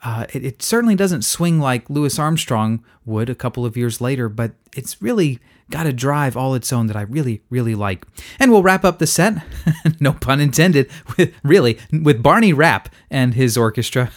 Uh, 0.03 0.27
it, 0.33 0.45
it, 0.45 0.63
certainly 0.63 0.95
doesn't 0.95 1.23
swing 1.23 1.59
like 1.59 1.91
Louis 1.91 2.19
Armstrong 2.19 2.85
would 3.05 3.29
a 3.29 3.35
couple 3.35 3.65
of 3.65 3.77
years 3.77 4.01
later, 4.01 4.29
but 4.29 4.53
it's 4.77 5.03
really 5.03 5.41
got 5.71 5.87
a 5.87 5.93
drive 5.93 6.37
all 6.37 6.55
its 6.55 6.73
own 6.73 6.87
that 6.87 6.97
I 6.97 7.03
really, 7.03 7.43
really 7.51 7.75
like. 7.75 8.07
And 8.39 8.51
we'll 8.51 8.63
wrap 8.63 8.85
up 8.85 8.99
the 8.99 9.07
set, 9.07 9.43
no 10.01 10.13
pun 10.13 10.41
intended, 10.41 10.89
with 11.17 11.35
really 11.43 11.79
with 11.91 12.23
Barney 12.23 12.53
Rapp 12.53 12.89
and 13.11 13.35
his 13.35 13.57
orchestra. 13.57 14.11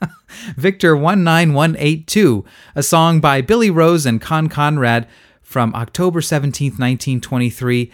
Victor 0.56 0.94
19182, 0.96 2.44
a 2.74 2.82
song 2.82 3.20
by 3.20 3.40
Billy 3.40 3.70
Rose 3.70 4.06
and 4.06 4.20
Con 4.20 4.48
Conrad 4.48 5.06
from 5.42 5.74
October 5.74 6.20
17th, 6.20 6.78
1923. 6.78 7.90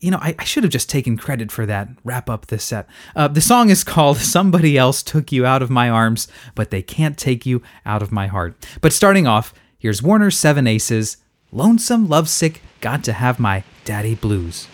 You 0.00 0.10
know, 0.10 0.18
I, 0.20 0.34
I, 0.38 0.44
should 0.44 0.62
have 0.62 0.72
just 0.72 0.90
taken 0.90 1.16
credit 1.16 1.50
for 1.50 1.64
that. 1.64 1.88
Wrap 2.04 2.28
up 2.28 2.46
this 2.46 2.64
set. 2.64 2.86
Uh, 3.14 3.28
the 3.28 3.40
song 3.40 3.70
is 3.70 3.82
called 3.82 4.16
Somebody 4.18 4.76
Else 4.76 5.02
Took 5.02 5.32
You 5.32 5.46
Out 5.46 5.62
of 5.62 5.70
My 5.70 5.88
Arms, 5.88 6.28
but 6.54 6.70
They 6.70 6.82
Can't 6.82 7.16
Take 7.16 7.46
You 7.46 7.62
Out 7.86 8.02
of 8.02 8.12
My 8.12 8.26
Heart. 8.26 8.66
But 8.82 8.92
starting 8.92 9.26
off, 9.26 9.54
here's 9.78 10.02
Warner's 10.02 10.36
Seven 10.36 10.66
Aces 10.66 11.16
Lonesome, 11.50 12.08
Lovesick, 12.08 12.60
Got 12.80 13.04
to 13.04 13.14
Have 13.14 13.38
My 13.38 13.64
Daddy 13.84 14.14
Blues. 14.14 14.68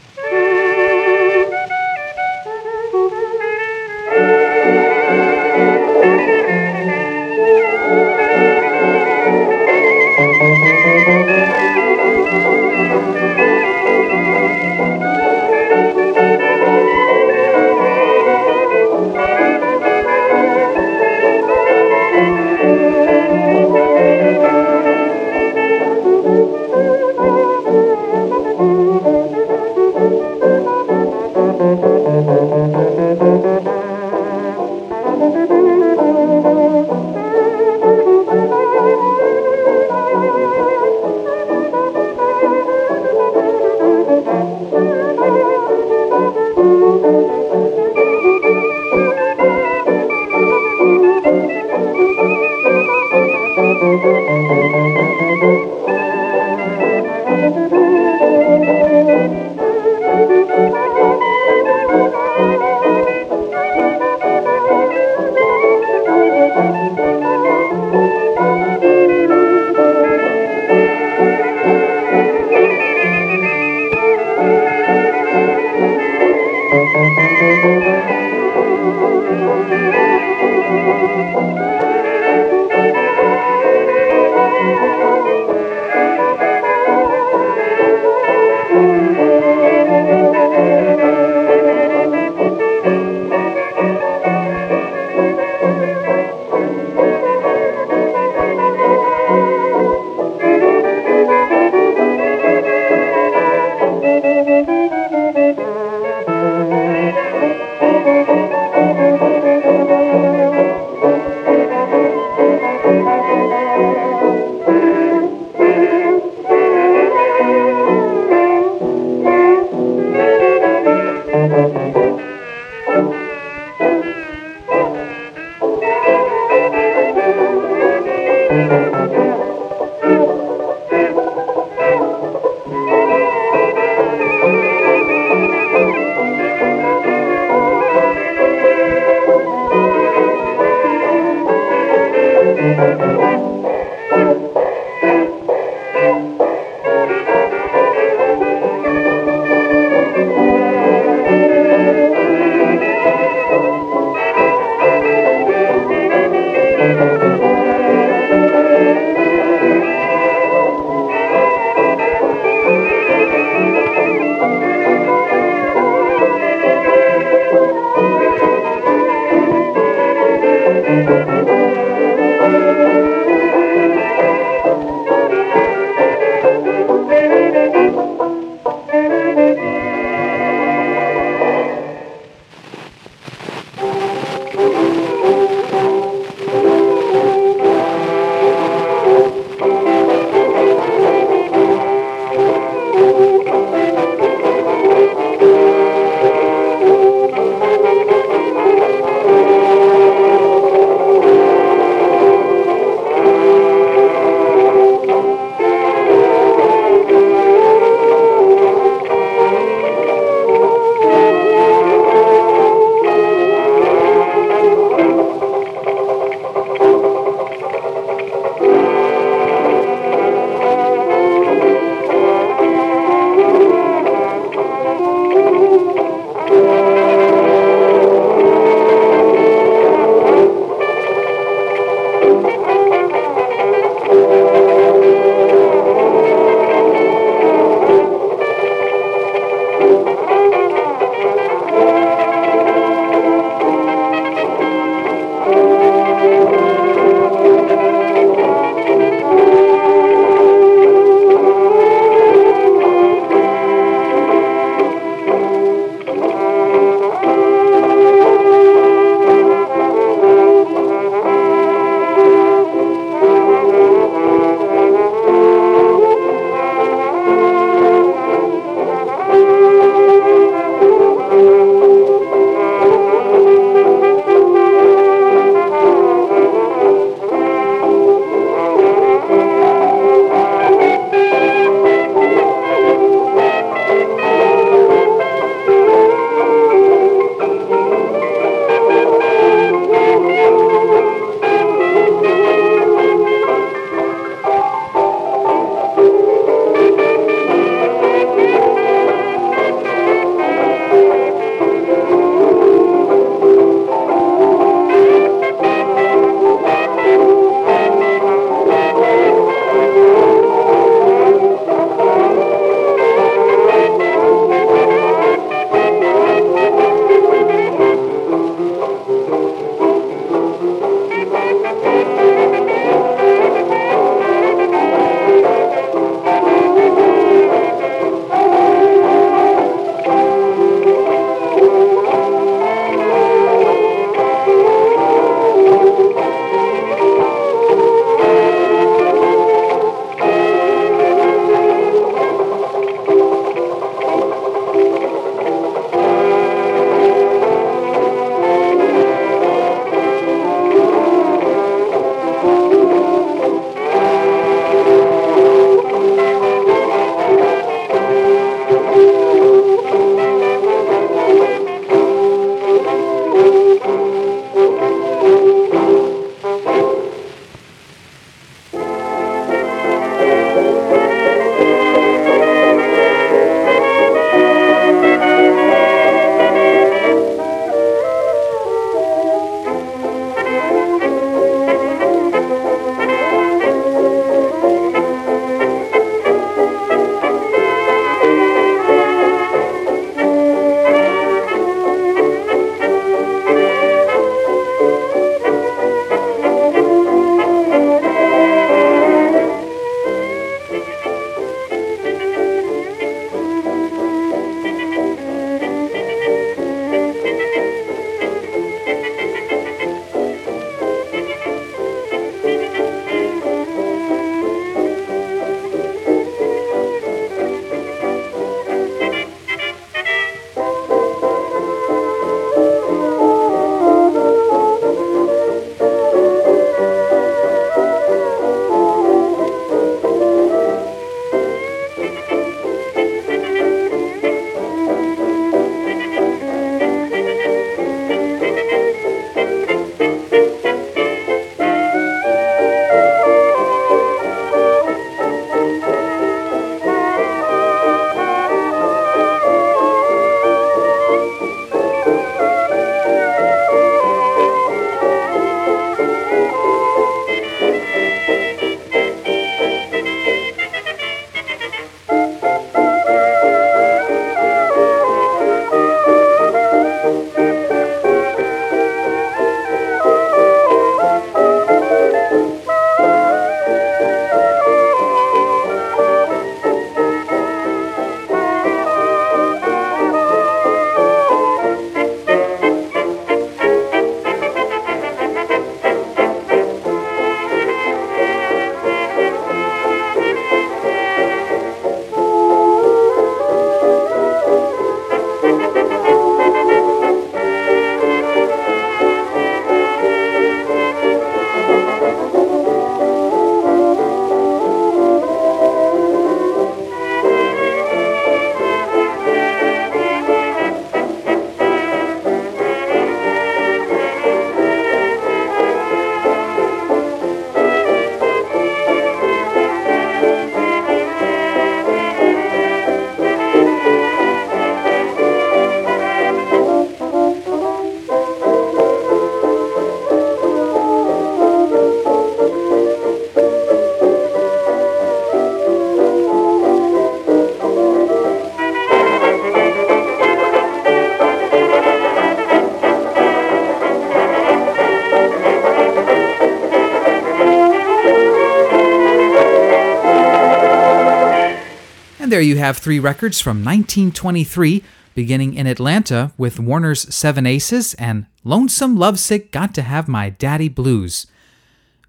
You 552.53 552.59
have 552.59 552.77
three 552.77 552.99
records 552.99 553.41
from 553.41 553.65
1923, 553.65 554.85
beginning 555.15 555.55
in 555.55 555.67
Atlanta 555.67 556.33
with 556.37 556.61
Warner's 556.61 557.15
Seven 557.15 557.47
Aces 557.47 557.95
and 557.95 558.27
Lonesome 558.45 558.95
Lovesick 558.95 559.51
Got 559.51 559.75
to 559.77 559.81
Have 559.81 560.07
My 560.07 560.29
Daddy 560.29 560.69
Blues. 560.69 561.27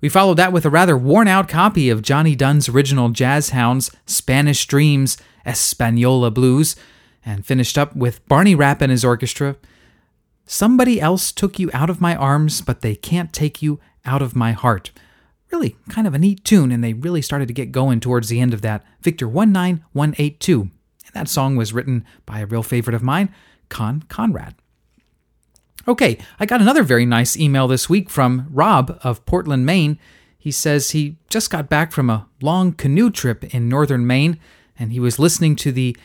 We 0.01 0.09
followed 0.09 0.35
that 0.35 0.51
with 0.51 0.65
a 0.65 0.69
rather 0.69 0.97
worn 0.97 1.29
out 1.29 1.47
copy 1.47 1.89
of 1.89 2.01
Johnny 2.01 2.35
Dunn's 2.35 2.67
original 2.67 3.07
Jazz 3.07 3.51
Hounds 3.51 3.89
Spanish 4.05 4.65
Dreams 4.65 5.15
Espanola 5.45 6.29
Blues, 6.29 6.75
and 7.25 7.45
finished 7.45 7.77
up 7.77 7.95
with 7.95 8.27
Barney 8.27 8.53
Rapp 8.53 8.81
and 8.81 8.91
his 8.91 9.05
orchestra. 9.05 9.55
Somebody 10.45 10.99
else 10.99 11.31
took 11.31 11.57
you 11.57 11.71
out 11.73 11.89
of 11.89 12.01
my 12.01 12.17
arms, 12.17 12.59
but 12.59 12.81
they 12.81 12.95
can't 12.95 13.31
take 13.31 13.61
you 13.61 13.79
out 14.03 14.21
of 14.21 14.35
my 14.35 14.51
heart. 14.51 14.91
Really 15.53 15.75
kind 15.87 16.07
of 16.07 16.15
a 16.15 16.19
neat 16.19 16.43
tune, 16.43 16.71
and 16.71 16.83
they 16.83 16.93
really 16.93 17.21
started 17.21 17.47
to 17.47 17.53
get 17.53 17.71
going 17.71 17.99
towards 17.99 18.27
the 18.27 18.39
end 18.39 18.55
of 18.55 18.63
that. 18.63 18.83
Victor 19.01 19.27
19182. 19.27 20.61
And 20.61 20.71
that 21.13 21.29
song 21.29 21.55
was 21.55 21.71
written 21.71 22.05
by 22.25 22.39
a 22.39 22.47
real 22.47 22.63
favorite 22.63 22.95
of 22.95 23.03
mine, 23.03 23.29
Con 23.69 24.01
Conrad. 24.09 24.55
Okay, 25.87 26.17
I 26.39 26.47
got 26.47 26.59
another 26.59 26.81
very 26.81 27.05
nice 27.05 27.37
email 27.37 27.67
this 27.67 27.87
week 27.87 28.09
from 28.09 28.47
Rob 28.49 28.97
of 29.03 29.23
Portland, 29.27 29.63
Maine. 29.63 29.99
He 30.39 30.49
says 30.49 30.89
he 30.89 31.17
just 31.29 31.51
got 31.51 31.69
back 31.69 31.91
from 31.91 32.09
a 32.09 32.27
long 32.41 32.73
canoe 32.73 33.11
trip 33.11 33.43
in 33.53 33.69
northern 33.69 34.07
Maine, 34.07 34.39
and 34.79 34.91
he 34.91 34.99
was 34.99 35.19
listening 35.19 35.55
to 35.57 35.71
the 35.71 35.95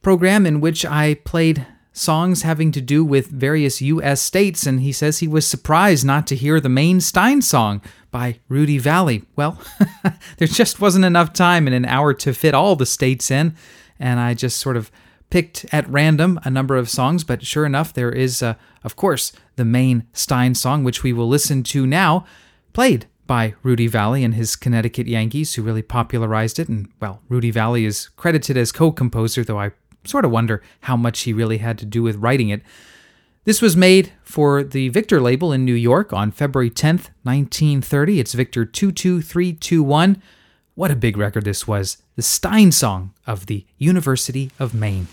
program 0.00 0.46
in 0.46 0.58
which 0.58 0.86
I 0.86 1.14
played 1.14 1.66
songs 1.92 2.42
having 2.42 2.72
to 2.72 2.80
do 2.80 3.04
with 3.04 3.28
various 3.28 3.80
U.S. 3.82 4.20
states, 4.20 4.66
and 4.66 4.80
he 4.80 4.92
says 4.92 5.18
he 5.18 5.28
was 5.28 5.46
surprised 5.46 6.04
not 6.04 6.26
to 6.28 6.36
hear 6.36 6.60
the 6.60 6.68
Maine 6.68 7.00
Stein 7.00 7.42
song 7.42 7.82
by 8.10 8.40
Rudy 8.48 8.80
Vallée. 8.80 9.24
Well, 9.36 9.60
there 10.38 10.48
just 10.48 10.80
wasn't 10.80 11.04
enough 11.04 11.32
time 11.32 11.66
in 11.66 11.72
an 11.72 11.84
hour 11.84 12.14
to 12.14 12.32
fit 12.32 12.54
all 12.54 12.76
the 12.76 12.86
states 12.86 13.30
in, 13.30 13.56
and 13.98 14.20
I 14.20 14.34
just 14.34 14.58
sort 14.58 14.76
of 14.76 14.90
picked 15.30 15.64
at 15.72 15.88
random 15.88 16.40
a 16.44 16.50
number 16.50 16.76
of 16.76 16.90
songs, 16.90 17.24
but 17.24 17.44
sure 17.44 17.64
enough, 17.64 17.92
there 17.92 18.10
is, 18.10 18.42
uh, 18.42 18.54
of 18.82 18.96
course, 18.96 19.32
the 19.56 19.64
Maine 19.64 20.06
Stein 20.12 20.54
song, 20.54 20.84
which 20.84 21.02
we 21.02 21.12
will 21.12 21.28
listen 21.28 21.62
to 21.64 21.86
now, 21.86 22.24
played 22.72 23.06
by 23.26 23.54
Rudy 23.62 23.88
Vallée 23.88 24.24
and 24.24 24.34
his 24.34 24.56
Connecticut 24.56 25.06
Yankees, 25.06 25.54
who 25.54 25.62
really 25.62 25.82
popularized 25.82 26.58
it. 26.58 26.68
And, 26.68 26.88
well, 27.00 27.22
Rudy 27.28 27.52
Vallée 27.52 27.86
is 27.86 28.08
credited 28.16 28.56
as 28.56 28.72
co 28.72 28.90
composer, 28.90 29.44
though 29.44 29.60
I 29.60 29.70
sort 30.04 30.24
of 30.24 30.30
wonder 30.30 30.62
how 30.80 30.96
much 30.96 31.20
he 31.20 31.32
really 31.32 31.58
had 31.58 31.78
to 31.78 31.86
do 31.86 32.02
with 32.02 32.16
writing 32.16 32.48
it. 32.48 32.62
This 33.44 33.62
was 33.62 33.76
made 33.76 34.12
for 34.22 34.62
the 34.62 34.90
Victor 34.90 35.20
label 35.20 35.52
in 35.52 35.64
New 35.64 35.74
York 35.74 36.12
on 36.12 36.30
February 36.30 36.70
10th, 36.70 37.08
1930. 37.22 38.20
It's 38.20 38.34
Victor 38.34 38.64
22321. 38.64 40.22
What 40.74 40.90
a 40.90 40.96
big 40.96 41.16
record 41.16 41.44
this 41.44 41.66
was. 41.66 41.98
The 42.16 42.22
Stein 42.22 42.70
song 42.70 43.12
of 43.26 43.46
the 43.46 43.66
University 43.78 44.50
of 44.58 44.74
Maine. 44.74 45.08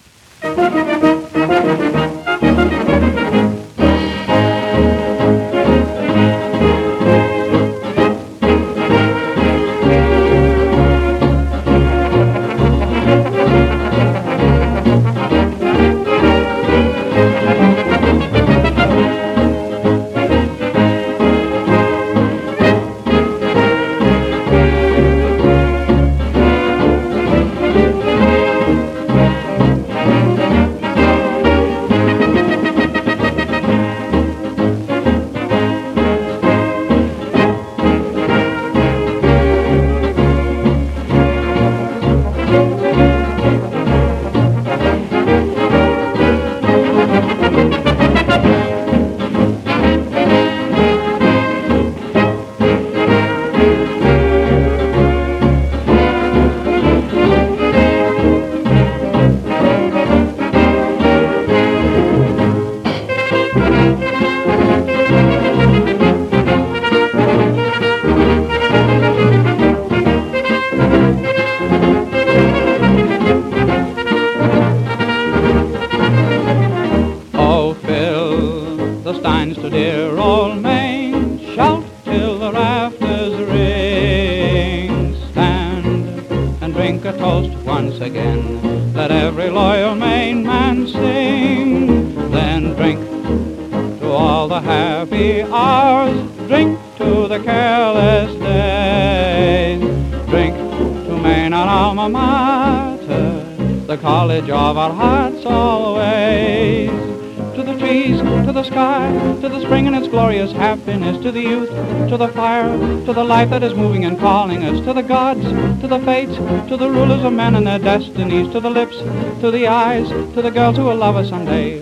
To 112.09 112.17
the 112.17 112.27
fire, 112.29 112.69
to 113.05 113.13
the 113.13 113.23
life 113.23 113.49
that 113.49 113.63
is 113.63 113.73
moving 113.73 114.05
and 114.05 114.17
calling 114.19 114.63
us, 114.63 114.83
to 114.85 114.93
the 114.93 115.03
gods, 115.03 115.43
to 115.81 115.87
the 115.87 115.99
fates, 115.99 116.35
to 116.69 116.77
the 116.77 116.89
rulers 116.89 117.23
of 117.23 117.33
men 117.33 117.55
and 117.55 117.67
their 117.67 117.79
destinies, 117.79 118.51
to 118.51 118.59
the 118.59 118.69
lips, 118.69 118.97
to 119.41 119.51
the 119.51 119.67
eyes, 119.67 120.09
to 120.09 120.41
the 120.41 120.51
girls 120.51 120.77
who 120.77 120.83
will 120.83 120.95
love 120.95 121.15
us 121.15 121.29
someday. 121.29 121.76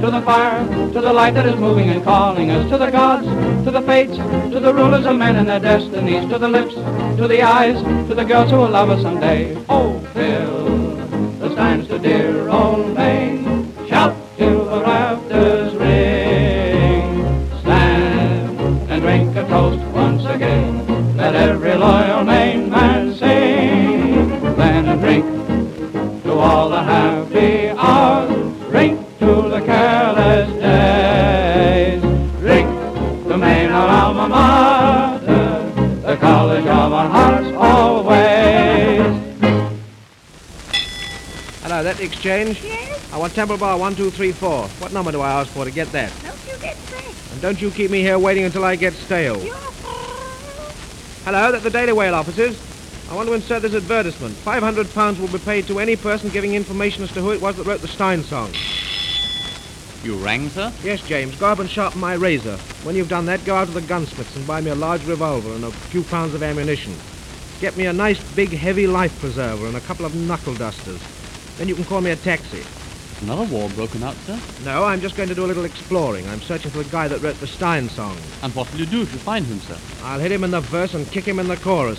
To 0.00 0.10
the 0.10 0.22
fire, 0.22 0.66
to 0.92 1.00
the 1.00 1.12
light 1.12 1.34
that 1.34 1.46
is 1.46 1.56
moving 1.56 1.88
and 1.90 2.02
calling 2.04 2.50
us, 2.50 2.68
to 2.70 2.78
the 2.78 2.90
gods, 2.90 3.26
to 3.64 3.70
the 3.70 3.82
fates, 3.82 4.16
to 4.16 4.60
the 4.60 4.72
rulers 4.72 5.06
of 5.06 5.16
men 5.16 5.36
and 5.36 5.48
their 5.48 5.60
destinies, 5.60 6.28
to 6.30 6.38
the 6.38 6.48
lips, 6.48 6.74
to 6.74 7.26
the 7.28 7.42
eyes, 7.42 7.82
to 8.08 8.14
the 8.14 8.24
girls 8.24 8.50
who 8.50 8.56
will 8.56 8.70
love 8.70 8.90
us 8.90 9.02
someday. 9.02 9.56
Oh, 9.68 9.98
fill 10.14 10.96
the 11.38 11.52
steins 11.52 11.88
to 11.88 11.98
dear 11.98 12.48
old 12.48 12.85
exchange? 42.06 42.62
Yes? 42.62 43.12
I 43.12 43.18
want 43.18 43.34
Temple 43.34 43.58
Bar 43.58 43.78
1234. 43.78 44.68
What 44.68 44.92
number 44.92 45.12
do 45.12 45.20
I 45.20 45.40
ask 45.40 45.50
for 45.52 45.64
to 45.64 45.70
get 45.70 45.92
that? 45.92 46.12
Don't 46.22 46.46
you 46.46 46.58
get 46.58 46.76
back. 46.90 47.32
And 47.32 47.42
don't 47.42 47.60
you 47.60 47.70
keep 47.70 47.90
me 47.90 48.00
here 48.00 48.18
waiting 48.18 48.44
until 48.44 48.64
I 48.64 48.76
get 48.76 48.94
stale. 48.94 49.36
You're... 49.42 49.54
Hello, 51.24 51.50
that's 51.50 51.64
the 51.64 51.70
Daily 51.70 51.92
Whale 51.92 52.14
offices. 52.14 52.56
I 53.10 53.14
want 53.14 53.28
to 53.28 53.34
insert 53.34 53.62
this 53.62 53.74
advertisement. 53.74 54.34
£500 54.36 55.20
will 55.20 55.28
be 55.28 55.38
paid 55.38 55.66
to 55.66 55.80
any 55.80 55.96
person 55.96 56.28
giving 56.30 56.54
information 56.54 57.04
as 57.04 57.12
to 57.12 57.20
who 57.20 57.32
it 57.32 57.40
was 57.40 57.56
that 57.56 57.66
wrote 57.66 57.80
the 57.80 57.88
Stein 57.88 58.22
song. 58.22 58.52
You 60.04 60.16
rang, 60.16 60.48
sir? 60.50 60.72
Yes, 60.84 61.00
James. 61.06 61.36
Go 61.36 61.46
up 61.46 61.58
and 61.58 61.68
sharpen 61.68 62.00
my 62.00 62.14
razor. 62.14 62.56
When 62.84 62.94
you've 62.94 63.08
done 63.08 63.26
that, 63.26 63.44
go 63.44 63.56
out 63.56 63.66
to 63.66 63.74
the 63.74 63.80
gunsmith's 63.80 64.36
and 64.36 64.46
buy 64.46 64.60
me 64.60 64.70
a 64.70 64.74
large 64.74 65.04
revolver 65.04 65.52
and 65.52 65.64
a 65.64 65.70
few 65.70 66.04
pounds 66.04 66.34
of 66.34 66.42
ammunition. 66.42 66.94
Get 67.60 67.76
me 67.76 67.86
a 67.86 67.92
nice 67.92 68.22
big 68.34 68.50
heavy 68.50 68.86
life 68.86 69.18
preserver 69.18 69.66
and 69.66 69.76
a 69.76 69.80
couple 69.80 70.04
of 70.04 70.14
knuckle 70.14 70.54
dusters. 70.54 71.00
Then 71.56 71.68
you 71.68 71.74
can 71.74 71.84
call 71.84 72.00
me 72.00 72.10
a 72.10 72.16
taxi. 72.16 72.62
Another 73.22 73.44
war 73.44 73.70
broken 73.70 74.02
out, 74.02 74.14
sir? 74.26 74.38
No, 74.64 74.84
I'm 74.84 75.00
just 75.00 75.16
going 75.16 75.30
to 75.30 75.34
do 75.34 75.46
a 75.46 75.48
little 75.48 75.64
exploring. 75.64 76.28
I'm 76.28 76.42
searching 76.42 76.70
for 76.70 76.82
the 76.82 76.90
guy 76.90 77.08
that 77.08 77.22
wrote 77.22 77.40
the 77.40 77.46
Stein 77.46 77.88
song. 77.88 78.18
And 78.42 78.54
what 78.54 78.70
will 78.70 78.80
you 78.80 78.86
do 78.86 79.00
if 79.00 79.12
you 79.12 79.18
find 79.18 79.46
him, 79.46 79.58
sir? 79.60 79.78
I'll 80.02 80.20
hit 80.20 80.30
him 80.30 80.44
in 80.44 80.50
the 80.50 80.60
verse 80.60 80.92
and 80.92 81.10
kick 81.10 81.24
him 81.24 81.38
in 81.38 81.48
the 81.48 81.56
chorus. 81.56 81.98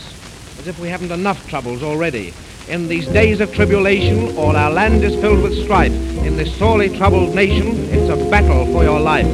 As 0.60 0.68
if 0.68 0.80
we 0.80 0.90
haven't 0.90 1.12
enough 1.12 1.48
troubles 1.50 1.82
already. 1.82 2.34
In 2.68 2.88
these 2.88 3.08
days 3.08 3.42
of 3.42 3.52
tribulation, 3.52 4.38
all 4.38 4.56
our 4.56 4.70
land 4.70 5.04
is 5.04 5.16
filled 5.20 5.42
with 5.42 5.58
strife. 5.64 5.94
In 6.24 6.38
this 6.38 6.56
sorely 6.56 6.96
troubled 6.96 7.34
nation, 7.34 7.76
it's 7.90 8.10
a 8.10 8.30
battle 8.30 8.66
for 8.72 8.84
your 8.84 9.00
life. 9.00 9.26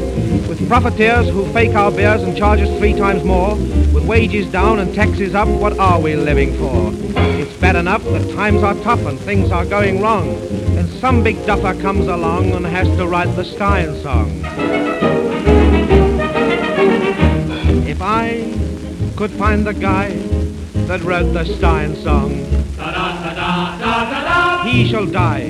With 0.48 0.66
profiteers 0.70 1.28
who 1.28 1.52
fake 1.52 1.76
our 1.76 1.92
beers 1.92 2.24
and 2.24 2.38
charge 2.38 2.62
us 2.62 2.78
three 2.78 2.94
times 2.94 3.24
more, 3.26 3.58
wages 4.06 4.52
down 4.52 4.80
and 4.80 4.94
taxes 4.94 5.34
up, 5.34 5.48
what 5.48 5.78
are 5.80 6.00
we 6.00 6.16
living 6.16 6.54
for? 6.58 6.92
It's 7.40 7.56
bad 7.58 7.76
enough 7.76 8.04
that 8.04 8.34
times 8.36 8.64
are 8.64 8.76
tough 8.76 9.06
and 9.06 9.20
things 9.20 9.52
are 9.52 9.66
going 9.66 10.02
wrong. 10.02 10.36
And 10.78 10.90
some 10.90 11.24
big 11.24 11.46
duffer 11.46 11.80
comes 11.82 12.08
along 12.08 12.52
and 12.52 12.66
has 12.66 12.88
to 12.98 13.08
write 13.08 13.34
the 13.36 13.44
Stein 13.46 13.96
song. 14.02 14.42
If 17.88 18.02
I 18.02 18.54
could 19.16 19.32
find 19.32 19.66
the 19.66 19.74
guy 19.74 20.10
that 20.88 21.02
wrote 21.02 21.32
the 21.34 21.46
Stein 21.46 21.96
song, 21.96 22.32
he 24.68 24.90
shall 24.90 25.06
die, 25.06 25.50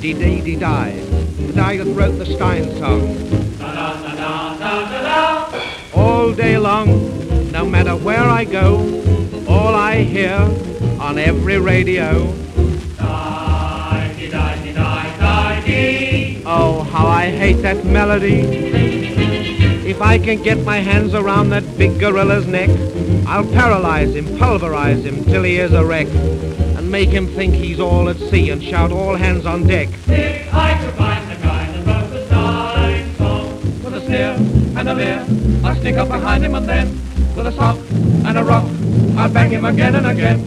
dee 0.00 0.14
dee 0.14 0.40
dee 0.40 0.56
die, 0.56 0.98
the 1.46 1.52
guy 1.52 1.76
that 1.76 1.86
wrote 1.86 2.18
the 2.18 2.26
Stein 2.26 2.64
song. 2.78 3.16
All 5.94 6.32
day 6.32 6.58
long, 6.58 7.27
no 7.58 7.66
matter 7.66 7.96
where 7.96 8.22
I 8.22 8.44
go, 8.44 8.76
all 9.48 9.74
I 9.74 10.04
hear 10.04 10.38
on 11.00 11.18
every 11.18 11.58
radio. 11.58 12.32
Oh, 16.46 16.86
how 16.92 17.08
I 17.08 17.26
hate 17.30 17.60
that 17.62 17.84
melody. 17.84 18.42
If 19.90 20.00
I 20.00 20.18
can 20.20 20.40
get 20.40 20.58
my 20.64 20.76
hands 20.76 21.14
around 21.14 21.50
that 21.50 21.64
big 21.76 21.98
gorilla's 21.98 22.46
neck, 22.46 22.70
I'll 23.26 23.50
paralyze 23.50 24.14
him, 24.14 24.38
pulverize 24.38 25.04
him 25.04 25.24
till 25.24 25.42
he 25.42 25.56
is 25.56 25.72
a 25.72 25.84
wreck, 25.84 26.06
and 26.06 26.88
make 26.88 27.08
him 27.08 27.26
think 27.26 27.54
he's 27.54 27.80
all 27.80 28.08
at 28.08 28.18
sea 28.18 28.50
and 28.50 28.62
shout 28.62 28.92
all 28.92 29.16
hands 29.16 29.46
on 29.46 29.66
deck. 29.66 29.88
If 30.06 30.54
I 30.54 30.78
could 30.80 30.94
find 30.94 31.28
the 31.28 31.42
guy 31.42 31.72
that 31.72 31.86
wrote 31.88 32.10
the 32.12 32.28
song 32.28 33.82
with 33.82 33.94
a 33.94 34.06
sneer 34.06 34.36
and 34.78 34.88
a 34.88 34.94
leer, 34.94 35.26
I'll 35.64 35.74
sneak 35.74 35.96
up 35.96 36.06
behind 36.06 36.44
him 36.44 36.54
and 36.54 36.68
then, 36.68 37.07
with 37.38 37.46
a 37.46 37.52
sock 37.52 37.78
and 38.26 38.36
a 38.36 38.42
rock, 38.42 38.64
I'll 39.16 39.32
bang 39.32 39.50
him 39.52 39.64
again 39.64 39.94
and 39.94 40.06
again. 40.08 40.44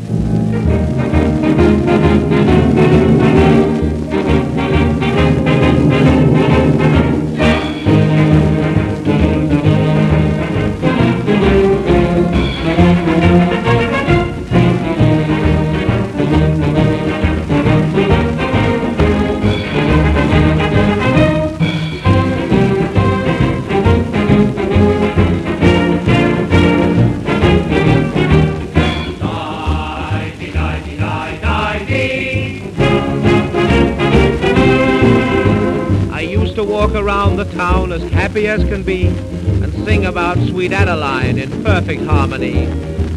Can 38.72 38.84
be 38.84 39.08
and 39.08 39.74
sing 39.84 40.06
about 40.06 40.38
sweet 40.48 40.72
Adeline 40.72 41.38
in 41.38 41.62
perfect 41.62 42.04
harmony. 42.04 42.68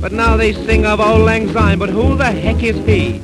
But 0.01 0.11
now 0.11 0.37
they 0.37 0.53
sing 0.53 0.85
of 0.85 0.99
old 0.99 1.21
Lang 1.21 1.49
Syne, 1.53 1.79
but 1.79 1.91
who 1.91 2.17
the 2.17 2.25
heck 2.25 2.61
is 2.65 2.75
he? 2.85 3.23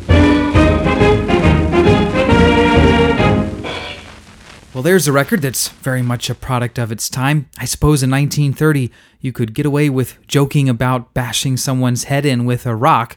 Well, 4.73 4.85
there's 4.85 5.09
a 5.09 5.13
record 5.13 5.43
that's 5.43 5.71
very 5.71 6.03
much 6.03 6.31
a 6.31 6.37
product 6.37 6.79
of 6.79 6.93
its 6.93 7.09
time. 7.11 7.49
I 7.59 7.65
suppose 7.65 8.01
in 8.01 8.13
1930 8.13 8.93
you 9.21 9.33
could 9.33 9.53
get 9.53 9.67
away 9.67 9.91
with 9.91 10.25
joking 10.29 10.69
about 10.69 11.13
bashing 11.13 11.57
someone's 11.57 12.05
head 12.05 12.25
in 12.25 12.45
with 12.45 12.65
a 12.65 12.77
rock 12.77 13.17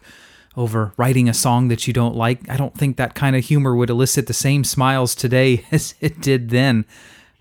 over 0.57 0.91
writing 0.97 1.29
a 1.29 1.35
song 1.35 1.67
that 1.67 1.85
you 1.85 1.93
don't 1.93 2.15
like. 2.15 2.49
I 2.49 2.57
don't 2.57 2.75
think 2.75 2.97
that 2.97 3.13
kind 3.13 3.35
of 3.35 3.45
humor 3.45 3.75
would 3.75 3.91
elicit 3.91 4.25
the 4.25 4.33
same 4.33 4.63
smiles 4.63 5.13
today 5.13 5.65
as 5.71 5.93
it 6.01 6.19
did 6.19 6.49
then. 6.49 6.85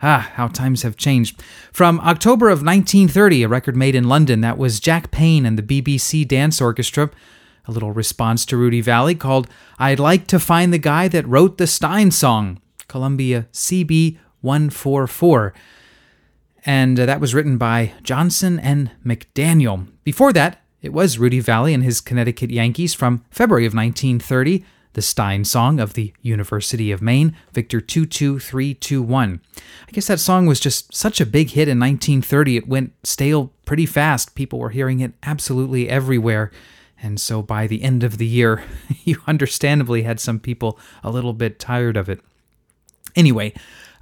Ah, 0.03 0.33
how 0.35 0.49
times 0.49 0.83
have 0.83 0.97
changed. 0.97 1.41
From 1.73 2.01
October 2.01 2.49
of 2.49 2.65
1930, 2.65 3.45
a 3.45 3.49
record 3.49 3.77
made 3.77 3.95
in 3.95 4.09
London 4.09 4.41
that 4.41 4.59
was 4.59 4.81
Jack 4.81 5.11
Payne 5.11 5.47
and 5.47 5.57
the 5.57 5.63
BBC 5.63 6.27
Dance 6.27 6.61
Orchestra, 6.61 7.11
a 7.67 7.73
little 7.73 7.93
response 7.93 8.45
to 8.47 8.57
Rudy 8.57 8.83
Vallée 8.83 9.19
called 9.19 9.49
I'd 9.79 10.01
Like 10.01 10.27
to 10.27 10.41
Find 10.41 10.73
the 10.73 10.79
Guy 10.79 11.07
That 11.07 11.29
Wrote 11.29 11.59
the 11.59 11.69
Stein 11.69 12.11
Song, 12.11 12.61
Columbia 12.89 13.47
CB 13.53 14.19
144 14.41 15.55
and 16.65 16.99
uh, 16.99 17.07
that 17.07 17.21
was 17.21 17.35
written 17.35 17.59
by 17.59 17.93
Johnson 18.03 18.59
and 18.59 18.91
McDaniel. 19.05 19.89
Before 20.05 20.33
that, 20.33 20.61
it 20.81 20.93
was 20.93 21.19
Rudy 21.19 21.41
Vallée 21.43 21.75
and 21.75 21.83
his 21.83 22.01
Connecticut 22.01 22.51
Yankees 22.51 22.95
from 22.95 23.25
February 23.31 23.67
of 23.67 23.75
1930, 23.75 24.65
the 24.95 25.03
Stein 25.03 25.45
song 25.45 25.81
of 25.81 25.95
the 25.95 26.13
University 26.23 26.93
of 26.93 27.03
Maine, 27.03 27.37
Victor 27.53 27.81
22321. 27.81 29.41
I 29.89 29.91
guess 29.91 30.07
that 30.07 30.21
song 30.21 30.47
was 30.47 30.61
just 30.61 30.95
such 30.95 31.21
a 31.21 31.27
big 31.27 31.51
hit 31.51 31.69
in 31.69 31.79
1930, 31.79 32.57
it 32.57 32.69
went 32.69 32.93
stale 33.03 33.53
pretty 33.65 33.87
fast. 33.87 34.35
People 34.35 34.59
were 34.59 34.71
hearing 34.71 35.01
it 35.01 35.13
absolutely 35.23 35.89
everywhere. 35.89 36.51
And 37.03 37.21
so 37.21 37.43
by 37.43 37.67
the 37.67 37.83
end 37.83 38.05
of 38.05 38.19
the 38.19 38.27
year, 38.27 38.63
you 39.05 39.21
understandably 39.27 40.03
had 40.03 40.21
some 40.21 40.39
people 40.39 40.79
a 41.03 41.11
little 41.11 41.33
bit 41.33 41.59
tired 41.59 41.97
of 41.97 42.09
it. 42.09 42.21
Anyway, 43.17 43.53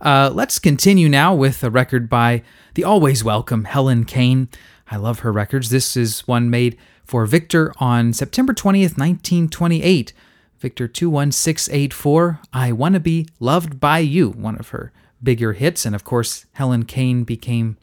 uh, 0.01 0.31
let's 0.33 0.59
continue 0.59 1.09
now 1.09 1.35
with 1.35 1.63
a 1.65 1.71
record 1.71 2.09
by 2.09 2.43
the 2.75 2.85
always 2.85 3.25
welcome 3.25 3.65
Helen 3.65 4.05
Kane. 4.05 4.49
I 4.91 4.97
love 4.97 5.21
her 5.21 5.33
records. 5.33 5.71
This 5.71 5.97
is 5.97 6.27
one 6.27 6.51
made 6.51 6.77
for 7.05 7.27
Victor 7.27 7.73
on 7.79 8.13
September 8.13 8.53
20th, 8.53 8.99
1928. 8.99 10.13
Victor 10.61 10.87
21684, 10.87 12.41
I 12.53 12.71
Wanna 12.71 13.01
Be 13.01 13.27
Loved 13.39 13.81
by 13.81 14.01
You, 14.01 14.29
one 14.29 14.57
of 14.57 14.69
her 14.69 14.93
bigger 15.23 15.55
hits. 15.55 15.87
And 15.87 15.95
of 15.95 16.05
course, 16.05 16.45
Helen 16.53 16.85
Kane 16.85 17.25
became, 17.25 17.79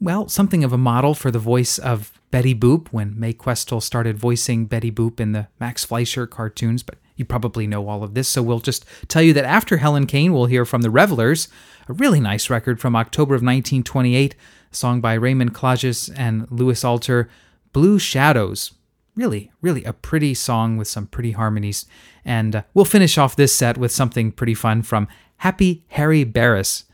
well, 0.00 0.26
something 0.26 0.64
of 0.64 0.72
a 0.72 0.78
model 0.78 1.12
for 1.12 1.30
the 1.30 1.38
voice 1.38 1.78
of 1.78 2.18
Betty 2.30 2.54
Boop 2.54 2.88
when 2.88 3.20
Mae 3.20 3.34
Questel 3.34 3.82
started 3.82 4.16
voicing 4.16 4.64
Betty 4.64 4.90
Boop 4.90 5.20
in 5.20 5.32
the 5.32 5.48
Max 5.60 5.84
Fleischer 5.84 6.26
cartoons. 6.26 6.82
But 6.82 6.96
you 7.16 7.26
probably 7.26 7.66
know 7.66 7.86
all 7.86 8.02
of 8.02 8.14
this, 8.14 8.28
so 8.28 8.42
we'll 8.42 8.60
just 8.60 8.86
tell 9.08 9.22
you 9.22 9.34
that 9.34 9.44
after 9.44 9.76
Helen 9.76 10.06
Kane, 10.06 10.32
we'll 10.32 10.46
hear 10.46 10.64
from 10.64 10.80
the 10.80 10.90
Revelers, 10.90 11.48
a 11.86 11.92
really 11.92 12.20
nice 12.20 12.48
record 12.48 12.80
from 12.80 12.96
October 12.96 13.34
of 13.34 13.42
1928, 13.42 14.34
a 14.34 14.74
song 14.74 15.02
by 15.02 15.12
Raymond 15.12 15.54
Klages 15.54 16.10
and 16.16 16.50
Louis 16.50 16.82
Alter, 16.82 17.28
Blue 17.74 17.98
Shadows. 17.98 18.72
Really, 19.16 19.50
really 19.62 19.82
a 19.84 19.94
pretty 19.94 20.34
song 20.34 20.76
with 20.76 20.88
some 20.88 21.06
pretty 21.06 21.32
harmonies. 21.32 21.86
And 22.24 22.56
uh, 22.56 22.62
we'll 22.74 22.84
finish 22.84 23.16
off 23.16 23.34
this 23.34 23.54
set 23.54 23.78
with 23.78 23.90
something 23.90 24.30
pretty 24.30 24.54
fun 24.54 24.82
from 24.82 25.08
Happy 25.38 25.84
Harry 25.88 26.22
Barris, 26.22 26.84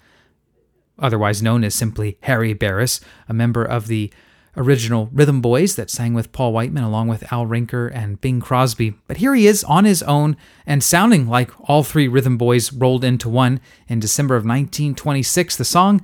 otherwise 0.99 1.43
known 1.43 1.65
as 1.65 1.75
simply 1.75 2.19
Harry 2.23 2.53
Barris, 2.53 3.01
a 3.29 3.35
member 3.35 3.65
of 3.65 3.89
the 3.89 4.13
original 4.57 5.09
Rhythm 5.13 5.41
Boys 5.41 5.77
that 5.77 5.91
sang 5.91 6.15
with 6.15 6.33
Paul 6.33 6.53
Whiteman 6.53 6.85
along 6.85 7.09
with 7.09 7.31
Al 7.33 7.47
Rinker 7.47 7.91
and 7.93 8.21
Bing 8.21 8.41
Crosby. 8.41 8.95
But 9.07 9.17
here 9.17 9.35
he 9.35 9.47
is 9.47 9.65
on 9.65 9.85
his 9.85 10.03
own 10.03 10.37
and 10.67 10.83
sounding 10.83 11.27
like 11.27 11.51
all 11.69 11.83
three 11.83 12.07
Rhythm 12.07 12.37
Boys 12.37 12.73
rolled 12.73 13.05
into 13.05 13.29
one 13.29 13.61
in 13.89 13.99
December 13.99 14.37
of 14.37 14.45
1926. 14.45 15.57
The 15.57 15.65
song, 15.65 16.03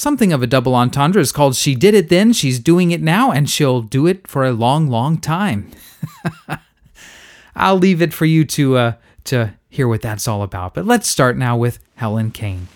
Something 0.00 0.32
of 0.32 0.42
a 0.42 0.46
double 0.46 0.74
entendre 0.74 1.20
is 1.20 1.30
called 1.30 1.56
She 1.56 1.74
Did 1.74 1.92
It 1.92 2.08
Then, 2.08 2.32
She's 2.32 2.58
Doing 2.58 2.90
It 2.90 3.02
Now, 3.02 3.32
and 3.32 3.50
She'll 3.50 3.82
Do 3.82 4.06
It 4.06 4.26
for 4.26 4.46
a 4.46 4.50
Long, 4.50 4.88
Long 4.88 5.18
Time. 5.18 5.70
I'll 7.54 7.76
leave 7.76 8.00
it 8.00 8.14
for 8.14 8.24
you 8.24 8.46
to, 8.46 8.78
uh, 8.78 8.92
to 9.24 9.52
hear 9.68 9.86
what 9.86 10.00
that's 10.00 10.26
all 10.26 10.42
about. 10.42 10.72
But 10.72 10.86
let's 10.86 11.06
start 11.06 11.36
now 11.36 11.54
with 11.54 11.80
Helen 11.96 12.30
Kane. 12.30 12.68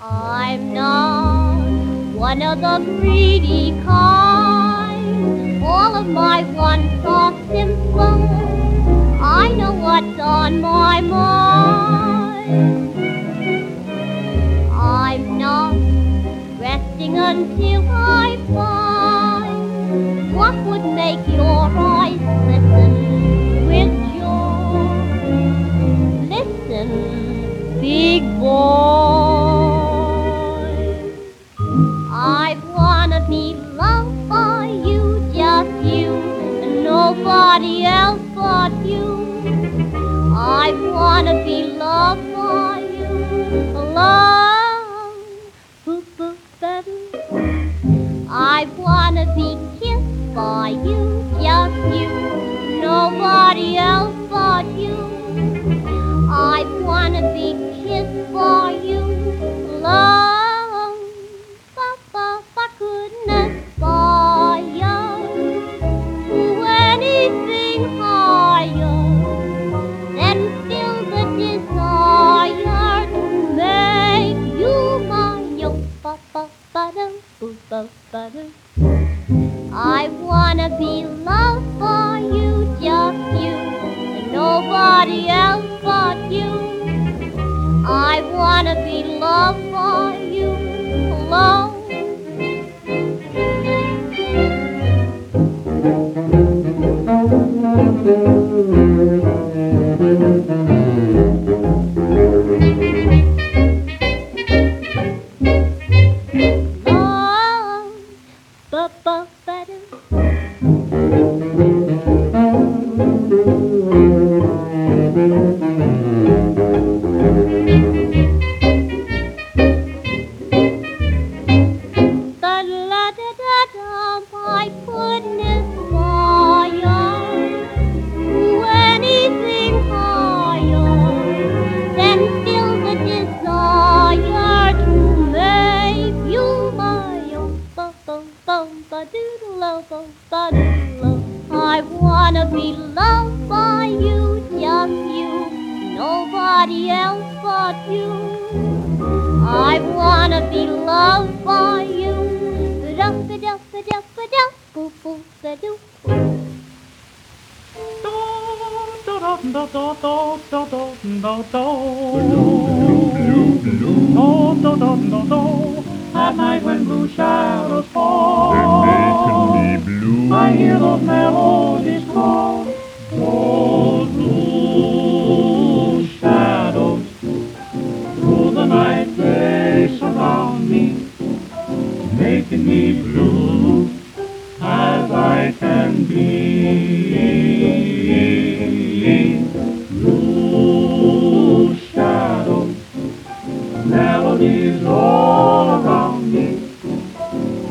I'm 0.00 0.72
not 0.72 2.14
one 2.14 2.40
of 2.40 2.60
the 2.60 3.00
greedy 3.00 3.72
all 5.90 5.96
of 6.02 6.06
my 6.06 6.42
one 6.44 7.02
soft 7.02 7.38
simple. 7.48 8.22
I 9.20 9.48
know 9.58 9.72
what's 9.72 10.20
on 10.20 10.60
my 10.60 11.00
mind. 11.00 12.50
I'm 14.70 15.38
not 15.38 15.74
resting 16.60 17.18
until 17.18 17.82
I 17.90 18.38
find 18.54 20.34
what 20.36 20.54
would 20.66 20.86
make 20.94 21.26
your 21.26 21.66
eyes 21.96 22.20
listen 22.50 22.92
with 23.70 23.92
joy. 24.16 24.94
Listen, 26.34 26.88
big 27.80 28.22
boy. 28.38 29.29
Nobody 37.60 37.84
else 37.84 38.22
but 38.34 38.72
you. 38.86 39.04
I 40.34 40.72
wanna 40.72 41.44
be 41.44 41.64
loved 41.64 42.32
by 42.32 42.80
you. 42.80 43.08
Love, 43.96 45.52
boop 45.84 46.06
boop 46.16 46.38
baby. 46.58 46.96
I 48.30 48.64
wanna 48.78 49.26
be 49.36 49.58
kissed 49.78 50.34
by 50.34 50.68
you, 50.70 51.00
just 51.42 51.76
you, 51.98 52.80
nobody 52.80 53.76
else 53.76 54.16
but 54.30 54.64
you. 54.82 54.96
I 56.30 56.64
wanna 56.80 57.22
be 57.34 57.48
kissed 57.84 58.32
by 58.32 58.70
you, 58.82 59.02
love. 59.84 60.19
ba-dum, 76.74 77.12
boo 77.40 77.56
ba-dum. 77.68 78.50
I 79.72 80.08
wanna 80.22 80.68
be 80.78 81.04
loved 81.04 81.66
by 81.80 82.18
you, 82.36 82.50
just 82.80 83.24
you, 83.42 83.56
and 84.18 84.32
nobody 84.32 85.28
else 85.28 85.66
but 85.82 86.30
you. 86.30 86.50
I 87.84 88.22
wanna 88.38 88.76
be 88.86 89.02
loved 89.18 89.72
by 89.72 90.19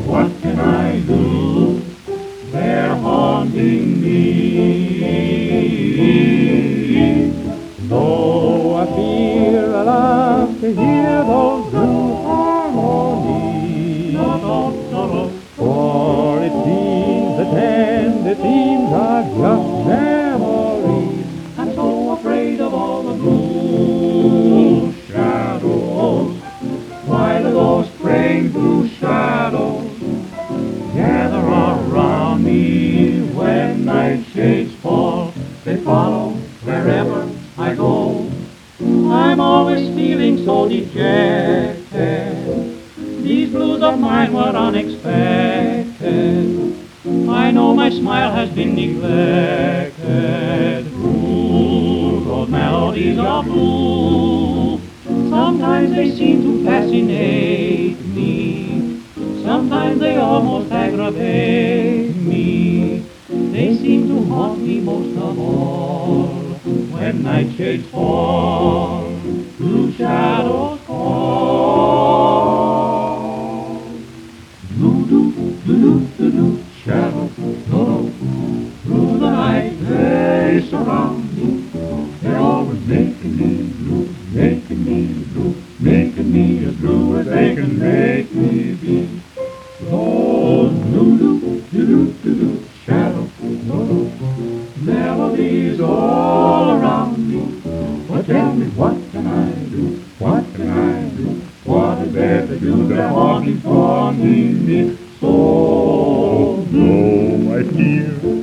One. 0.10 0.39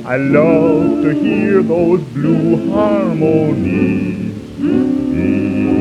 I 0.05 0.17
love 0.17 1.03
to 1.03 1.13
hear 1.13 1.63
those 1.63 2.01
blue 2.13 2.71
harmonies. 2.71 4.35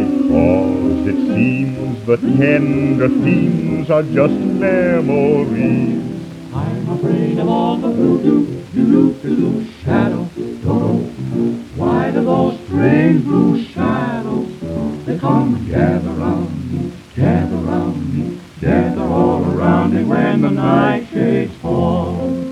Because 0.06 1.06
it 1.06 1.34
seems 1.34 2.06
the 2.06 2.16
tender 2.16 3.08
themes 3.08 3.90
are 3.90 4.02
just 4.02 4.34
memories. 4.34 6.02
I'm 6.54 6.88
afraid 6.90 7.38
of 7.38 7.48
all 7.48 7.76
the 7.76 7.88
blue 7.88 8.22
doo 8.22 8.62
doo. 8.72 9.66
Don't 10.62 11.06
why 11.76 12.10
do 12.10 12.24
those 12.24 12.58
strange 12.66 13.24
blue 13.24 13.62
shadows 13.62 14.48
they 15.06 15.16
come 15.18 15.68
gather 15.70 16.10
round 16.10 16.72
me, 16.72 16.92
gather 17.14 17.56
round 17.56 18.12
me, 18.12 18.40
gather 18.60 19.02
all 19.02 19.44
around 19.44 19.94
me 19.94 20.02
when 20.02 20.42
the 20.42 20.50
night 20.50 21.06
shades 21.12 21.54
fall. 21.62 22.45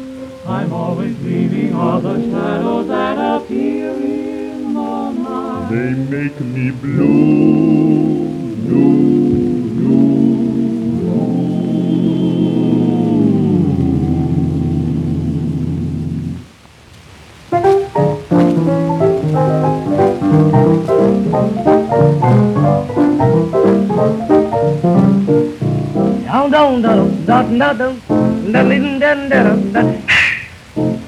I'm 0.47 0.73
always 0.75 1.17
dreaming 1.17 1.75
of 1.75 2.03
the 2.03 2.21
shadows 2.21 2.89
that 2.89 3.43
appear 3.43 3.93
in 3.93 4.75
the 4.75 5.11
night. 5.13 5.69
They 5.71 5.95
make 5.95 6.39
me 6.39 6.71
blue, 6.71 8.27
blue, 8.57 9.71
blue. 9.71 10.25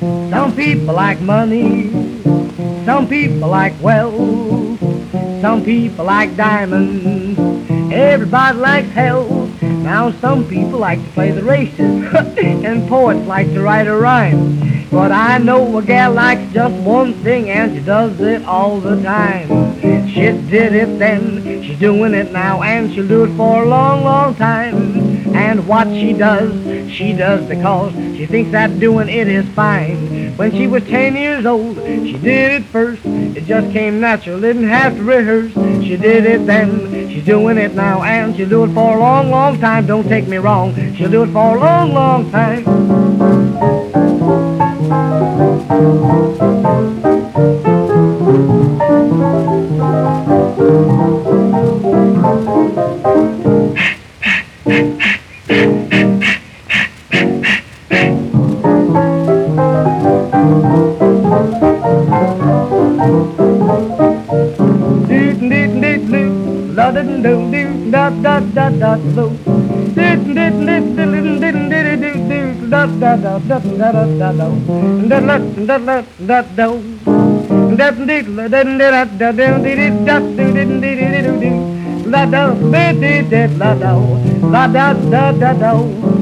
Some 0.06 0.54
people 0.54 0.94
like 0.94 1.20
money, 1.20 1.90
some 2.84 3.08
people 3.08 3.48
like 3.48 3.74
wealth, 3.80 4.78
some 5.40 5.64
people 5.64 6.04
like 6.04 6.36
diamonds, 6.36 7.36
everybody 7.92 8.56
likes 8.56 8.88
health. 8.90 9.50
Now 9.60 10.12
some 10.20 10.48
people 10.48 10.78
like 10.78 11.02
to 11.04 11.10
play 11.10 11.32
the 11.32 11.42
races, 11.42 11.80
and 12.38 12.88
poets 12.88 13.26
like 13.26 13.48
to 13.54 13.62
write 13.62 13.88
a 13.88 13.96
rhyme. 13.96 14.88
But 14.90 15.10
I 15.10 15.38
know 15.38 15.76
a 15.76 15.82
gal 15.82 16.12
likes 16.12 16.52
just 16.52 16.74
one 16.84 17.14
thing, 17.24 17.50
and 17.50 17.76
she 17.76 17.82
does 17.82 18.20
it 18.20 18.44
all 18.44 18.78
the 18.78 19.02
time. 19.02 19.48
She 20.08 20.20
did 20.20 20.72
it 20.72 21.00
then, 21.00 21.64
she's 21.64 21.80
doing 21.80 22.14
it 22.14 22.30
now, 22.30 22.62
and 22.62 22.94
she'll 22.94 23.08
do 23.08 23.24
it 23.24 23.36
for 23.36 23.64
a 23.64 23.66
long, 23.66 24.04
long 24.04 24.36
time. 24.36 25.05
And 25.36 25.68
what 25.68 25.86
she 25.88 26.14
does, 26.14 26.50
she 26.90 27.12
does 27.12 27.46
because 27.46 27.92
she 28.16 28.24
thinks 28.24 28.50
that 28.52 28.80
doing 28.80 29.08
it 29.08 29.28
is 29.28 29.46
fine. 29.50 30.34
When 30.36 30.50
she 30.50 30.66
was 30.66 30.82
10 30.84 31.14
years 31.14 31.44
old, 31.44 31.76
she 31.76 32.14
did 32.14 32.52
it 32.52 32.64
first. 32.64 33.02
It 33.04 33.44
just 33.44 33.70
came 33.70 34.00
natural, 34.00 34.40
didn't 34.40 34.68
have 34.68 34.96
to 34.96 35.02
rehearse. 35.02 35.52
She 35.84 35.96
did 35.96 36.24
it 36.24 36.46
then, 36.46 37.10
she's 37.10 37.24
doing 37.24 37.58
it 37.58 37.74
now, 37.74 38.02
and 38.02 38.34
she'll 38.34 38.48
do 38.48 38.64
it 38.64 38.72
for 38.72 38.96
a 38.96 39.00
long, 39.00 39.30
long 39.30 39.60
time. 39.60 39.86
Don't 39.86 40.08
take 40.08 40.26
me 40.26 40.38
wrong, 40.38 40.74
she'll 40.96 41.10
do 41.10 41.22
it 41.22 41.32
for 41.32 41.56
a 41.56 41.60
long, 41.60 41.92
long 41.92 42.30
time. 42.30 42.64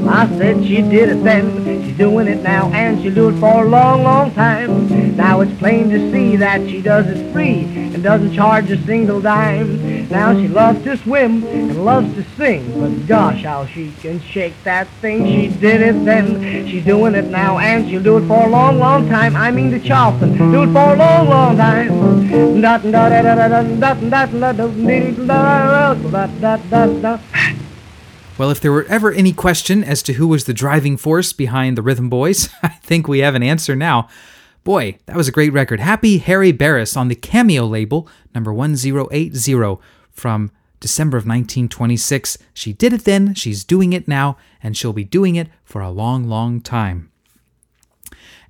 I 0.07 0.27
said 0.37 0.63
she 0.65 0.81
did 0.81 1.09
it 1.09 1.23
then, 1.23 1.83
she's 1.83 1.97
doing 1.97 2.27
it 2.27 2.41
now, 2.41 2.69
and 2.71 3.01
she'll 3.01 3.13
do 3.13 3.29
it 3.29 3.39
for 3.39 3.65
a 3.65 3.67
long, 3.67 4.03
long 4.03 4.33
time. 4.33 5.15
Now 5.15 5.41
it's 5.41 5.53
plain 5.59 5.89
to 5.89 6.11
see 6.11 6.35
that 6.37 6.61
she 6.69 6.81
does 6.81 7.07
it 7.07 7.31
free 7.31 7.61
and 7.63 8.03
doesn't 8.03 8.33
charge 8.33 8.69
a 8.71 8.81
single 8.85 9.21
dime. 9.21 9.84
Now 10.09 10.33
she 10.33 10.47
loves 10.47 10.83
to 10.83 10.97
swim 10.97 11.43
and 11.45 11.83
loves 11.83 12.13
to 12.15 12.23
sing, 12.37 12.79
but 12.79 13.07
gosh, 13.07 13.43
how 13.43 13.65
she 13.65 13.91
can 14.01 14.19
shake 14.21 14.53
that 14.63 14.87
thing. 15.01 15.25
She 15.25 15.47
did 15.47 15.81
it 15.81 16.05
then, 16.05 16.67
she's 16.67 16.85
doing 16.85 17.15
it 17.15 17.25
now, 17.25 17.57
and 17.59 17.89
she'll 17.89 18.03
do 18.03 18.17
it 18.17 18.27
for 18.27 18.45
a 18.45 18.49
long, 18.49 18.79
long 18.79 19.09
time. 19.09 19.35
I 19.35 19.51
mean 19.51 19.71
the 19.71 19.79
Charleston, 19.79 20.37
do 20.37 20.63
it 20.63 20.73
for 20.73 20.93
a 20.93 20.95
long, 20.95 21.29
long 21.29 21.57
time. 21.57 22.61
Well, 28.37 28.51
if 28.51 28.59
there 28.59 28.71
were 28.71 28.85
ever 28.85 29.11
any 29.11 29.31
question 29.31 29.83
as 29.83 30.03
to 30.03 30.13
who 30.13 30.27
was 30.27 30.43
the 30.43 30.53
driving 30.53 30.97
force 30.97 31.33
behind 31.33 31.77
the 31.77 31.81
Rhythm 31.81 32.09
Boys, 32.09 32.49
I 32.61 32.67
think 32.67 33.07
we 33.07 33.19
have 33.19 33.33
an 33.33 33.43
answer 33.43 33.75
now. 33.75 34.09
Boy, 34.65 34.97
that 35.05 35.15
was 35.15 35.27
a 35.27 35.31
great 35.31 35.53
record. 35.53 35.79
Happy 35.79 36.17
Harry 36.17 36.51
Barris 36.51 36.97
on 36.97 37.07
the 37.07 37.15
Cameo 37.15 37.65
label, 37.65 38.09
number 38.33 38.51
1080 38.51 39.29
from 40.15 40.49
December 40.79 41.17
of 41.17 41.23
1926. 41.23 42.37
She 42.53 42.73
did 42.73 42.93
it 42.93 43.03
then, 43.03 43.35
she's 43.35 43.63
doing 43.63 43.93
it 43.93 44.07
now, 44.07 44.37
and 44.63 44.75
she'll 44.75 44.93
be 44.93 45.03
doing 45.03 45.35
it 45.35 45.49
for 45.63 45.81
a 45.81 45.91
long, 45.91 46.27
long 46.27 46.61
time. 46.61 47.11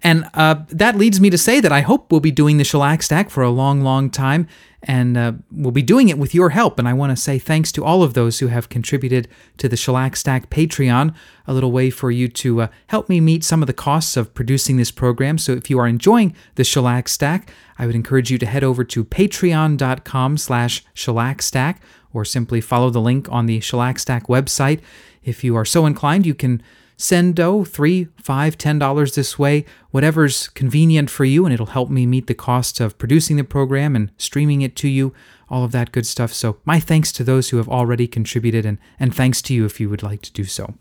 And 0.06 0.30
uh, 0.36 0.58
that 0.70 0.96
leads 1.00 1.20
me 1.20 1.32
to 1.32 1.38
say 1.38 1.60
that 1.60 1.72
I 1.72 1.82
hope 1.82 2.12
we'll 2.12 2.22
be 2.22 2.30
doing 2.30 2.58
the 2.58 2.64
Shellac 2.64 3.02
Stack 3.02 3.32
for 3.32 3.42
a 3.42 3.50
long, 3.50 3.82
long 3.82 4.12
time, 4.12 4.48
and 4.84 5.18
uh, 5.18 5.32
we'll 5.52 5.72
be 5.72 5.82
doing 5.82 6.10
it 6.10 6.20
with 6.20 6.36
your 6.36 6.52
help. 6.52 6.78
And 6.78 6.88
I 6.88 6.94
want 6.94 7.10
to 7.10 7.16
say 7.20 7.40
thanks 7.40 7.72
to 7.72 7.84
all 7.84 8.04
of 8.04 8.14
those 8.14 8.38
who 8.38 8.46
have 8.46 8.70
contributed 8.70 9.28
to 9.58 9.68
the 9.68 9.76
Shellac 9.76 10.16
Stack 10.16 10.52
Patreon, 10.52 11.16
a 11.48 11.54
little 11.56 11.72
way 11.72 11.90
for 11.90 12.12
you 12.12 12.28
to 12.28 12.62
uh, 12.62 12.68
help 12.86 13.10
me 13.10 13.20
meet 13.20 13.44
some 13.44 13.64
of 13.64 13.68
the 13.68 13.74
costs 13.74 14.16
of 14.16 14.32
producing 14.36 14.78
this 14.78 14.92
program. 14.92 15.40
So 15.40 15.54
if 15.54 15.72
you 15.72 15.80
are 15.80 15.88
enjoying 15.88 16.36
the 16.54 16.64
Shellac 16.64 17.10
Stack, 17.10 17.52
I 17.80 17.88
would 17.88 17.96
encourage 17.96 18.30
you 18.30 18.38
to 18.38 18.46
head 18.46 18.64
over 18.64 18.84
to 18.84 19.04
patreon.com 19.04 20.38
slash 20.38 20.86
shellacstack 20.94 21.78
or 22.14 22.26
simply 22.26 22.62
follow 22.62 22.92
the 22.92 23.02
link 23.02 23.28
on 23.32 23.48
the 23.48 23.60
Shellac 23.60 23.98
Stack 23.98 24.28
website. 24.28 24.82
If 25.24 25.44
you 25.44 25.56
are 25.56 25.66
so 25.66 25.88
inclined, 25.88 26.28
you 26.28 26.36
can 26.36 26.62
send 26.98 27.40
oh 27.40 27.64
three 27.64 28.08
five 28.18 28.58
ten 28.58 28.80
dollars 28.80 29.16
this 29.16 29.38
way 29.38 29.66
whatever's 29.92 30.48
convenient 30.50 31.10
for 31.10 31.26
you 31.26 31.46
and 31.46 31.54
it'll 31.54 31.68
help 31.68 31.90
me 31.90 32.06
meet 32.06 32.28
the 32.28 32.34
cost 32.34 32.80
of 32.80 32.98
producing 32.98 33.38
the 33.38 33.44
program 33.44 33.96
and 33.96 34.12
streaming 34.18 34.62
it 34.62 34.76
to 34.76 34.88
you 34.88 35.14
all 35.50 35.64
of 35.64 35.72
that 35.72 35.92
good 35.92 36.06
stuff 36.06 36.34
so 36.34 36.58
my 36.66 36.80
thanks 36.80 37.12
to 37.12 37.24
those 37.24 37.50
who 37.50 37.58
have 37.58 37.70
already 37.70 38.08
contributed 38.08 38.66
and, 38.66 38.78
and 39.00 39.16
thanks 39.16 39.42
to 39.42 39.54
you 39.54 39.66
if 39.66 39.80
you 39.80 39.90
would 39.90 40.04
like 40.04 40.22
to 40.22 40.32
do 40.32 40.44
so 40.44 40.74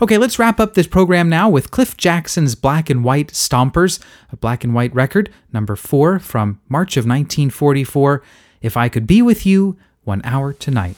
Okay, 0.00 0.18
let's 0.18 0.36
wrap 0.36 0.58
up 0.58 0.74
this 0.74 0.88
program 0.88 1.28
now 1.28 1.48
with 1.48 1.70
Cliff 1.70 1.96
Jackson's 1.96 2.56
Black 2.56 2.90
and 2.90 3.04
White 3.04 3.28
Stompers, 3.28 4.02
a 4.32 4.36
black 4.36 4.64
and 4.64 4.74
white 4.74 4.92
record, 4.92 5.30
number 5.52 5.76
four 5.76 6.18
from 6.18 6.60
March 6.68 6.96
of 6.96 7.04
1944. 7.04 8.20
If 8.62 8.76
I 8.76 8.88
Could 8.88 9.06
Be 9.06 9.22
With 9.22 9.46
You, 9.46 9.76
One 10.02 10.20
Hour 10.24 10.54
Tonight. 10.54 10.96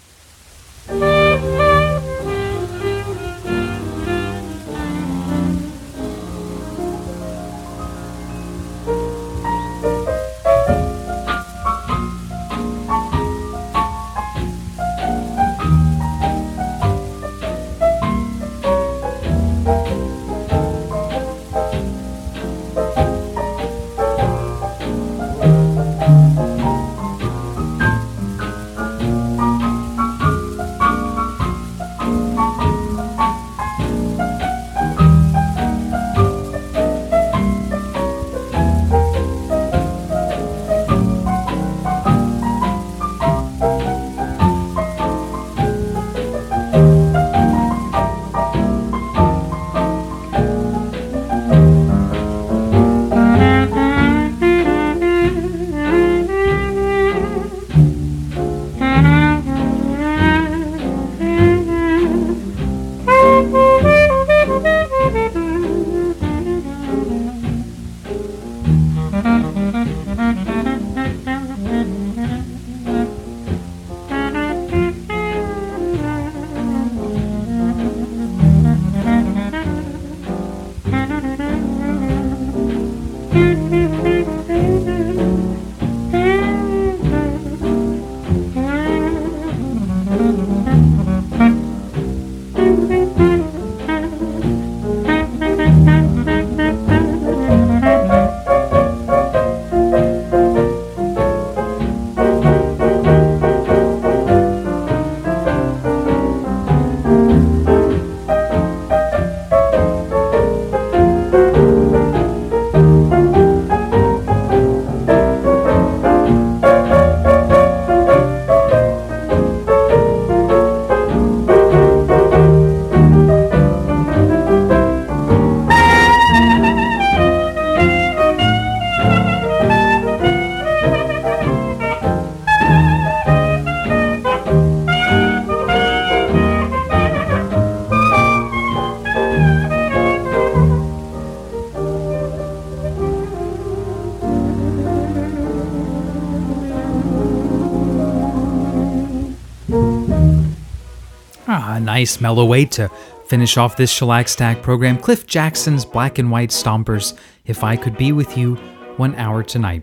Nice 152.05 152.21
mellow 152.21 152.45
way 152.45 152.67
to 152.67 152.87
finish 153.25 153.57
off 153.57 153.79
this 153.79 153.91
shellac 153.91 154.29
stack 154.29 154.61
program. 154.61 154.99
Cliff 154.99 155.27
Jackson's 155.27 155.87
Black 155.87 156.19
and 156.19 156.31
White 156.31 156.51
Stompers, 156.51 157.19
If 157.47 157.65
I 157.65 157.77
Could 157.77 157.97
Be 157.97 158.13
With 158.13 158.37
You 158.37 158.57
One 158.99 159.15
Hour 159.15 159.43
Tonight. 159.43 159.83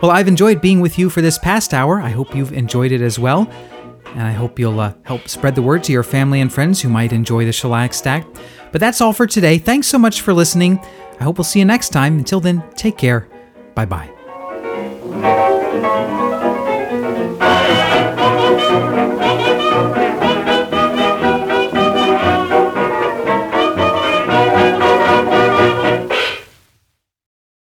Well, 0.00 0.10
I've 0.10 0.28
enjoyed 0.28 0.62
being 0.62 0.80
with 0.80 0.98
you 0.98 1.10
for 1.10 1.20
this 1.20 1.36
past 1.36 1.74
hour. 1.74 2.00
I 2.00 2.08
hope 2.08 2.34
you've 2.34 2.54
enjoyed 2.54 2.90
it 2.90 3.02
as 3.02 3.18
well. 3.18 3.50
And 4.14 4.22
I 4.22 4.32
hope 4.32 4.58
you'll 4.58 4.80
uh, 4.80 4.94
help 5.02 5.28
spread 5.28 5.54
the 5.54 5.60
word 5.60 5.84
to 5.84 5.92
your 5.92 6.02
family 6.02 6.40
and 6.40 6.50
friends 6.50 6.80
who 6.80 6.88
might 6.88 7.12
enjoy 7.12 7.44
the 7.44 7.52
shellac 7.52 7.92
stack. 7.92 8.26
But 8.72 8.80
that's 8.80 9.02
all 9.02 9.12
for 9.12 9.26
today. 9.26 9.58
Thanks 9.58 9.88
so 9.88 9.98
much 9.98 10.22
for 10.22 10.32
listening. 10.32 10.78
I 11.20 11.24
hope 11.24 11.36
we'll 11.36 11.44
see 11.44 11.58
you 11.58 11.66
next 11.66 11.90
time. 11.90 12.16
Until 12.16 12.40
then, 12.40 12.64
take 12.76 12.96
care. 12.96 13.28
Bye 13.74 13.84
bye. 13.84 14.08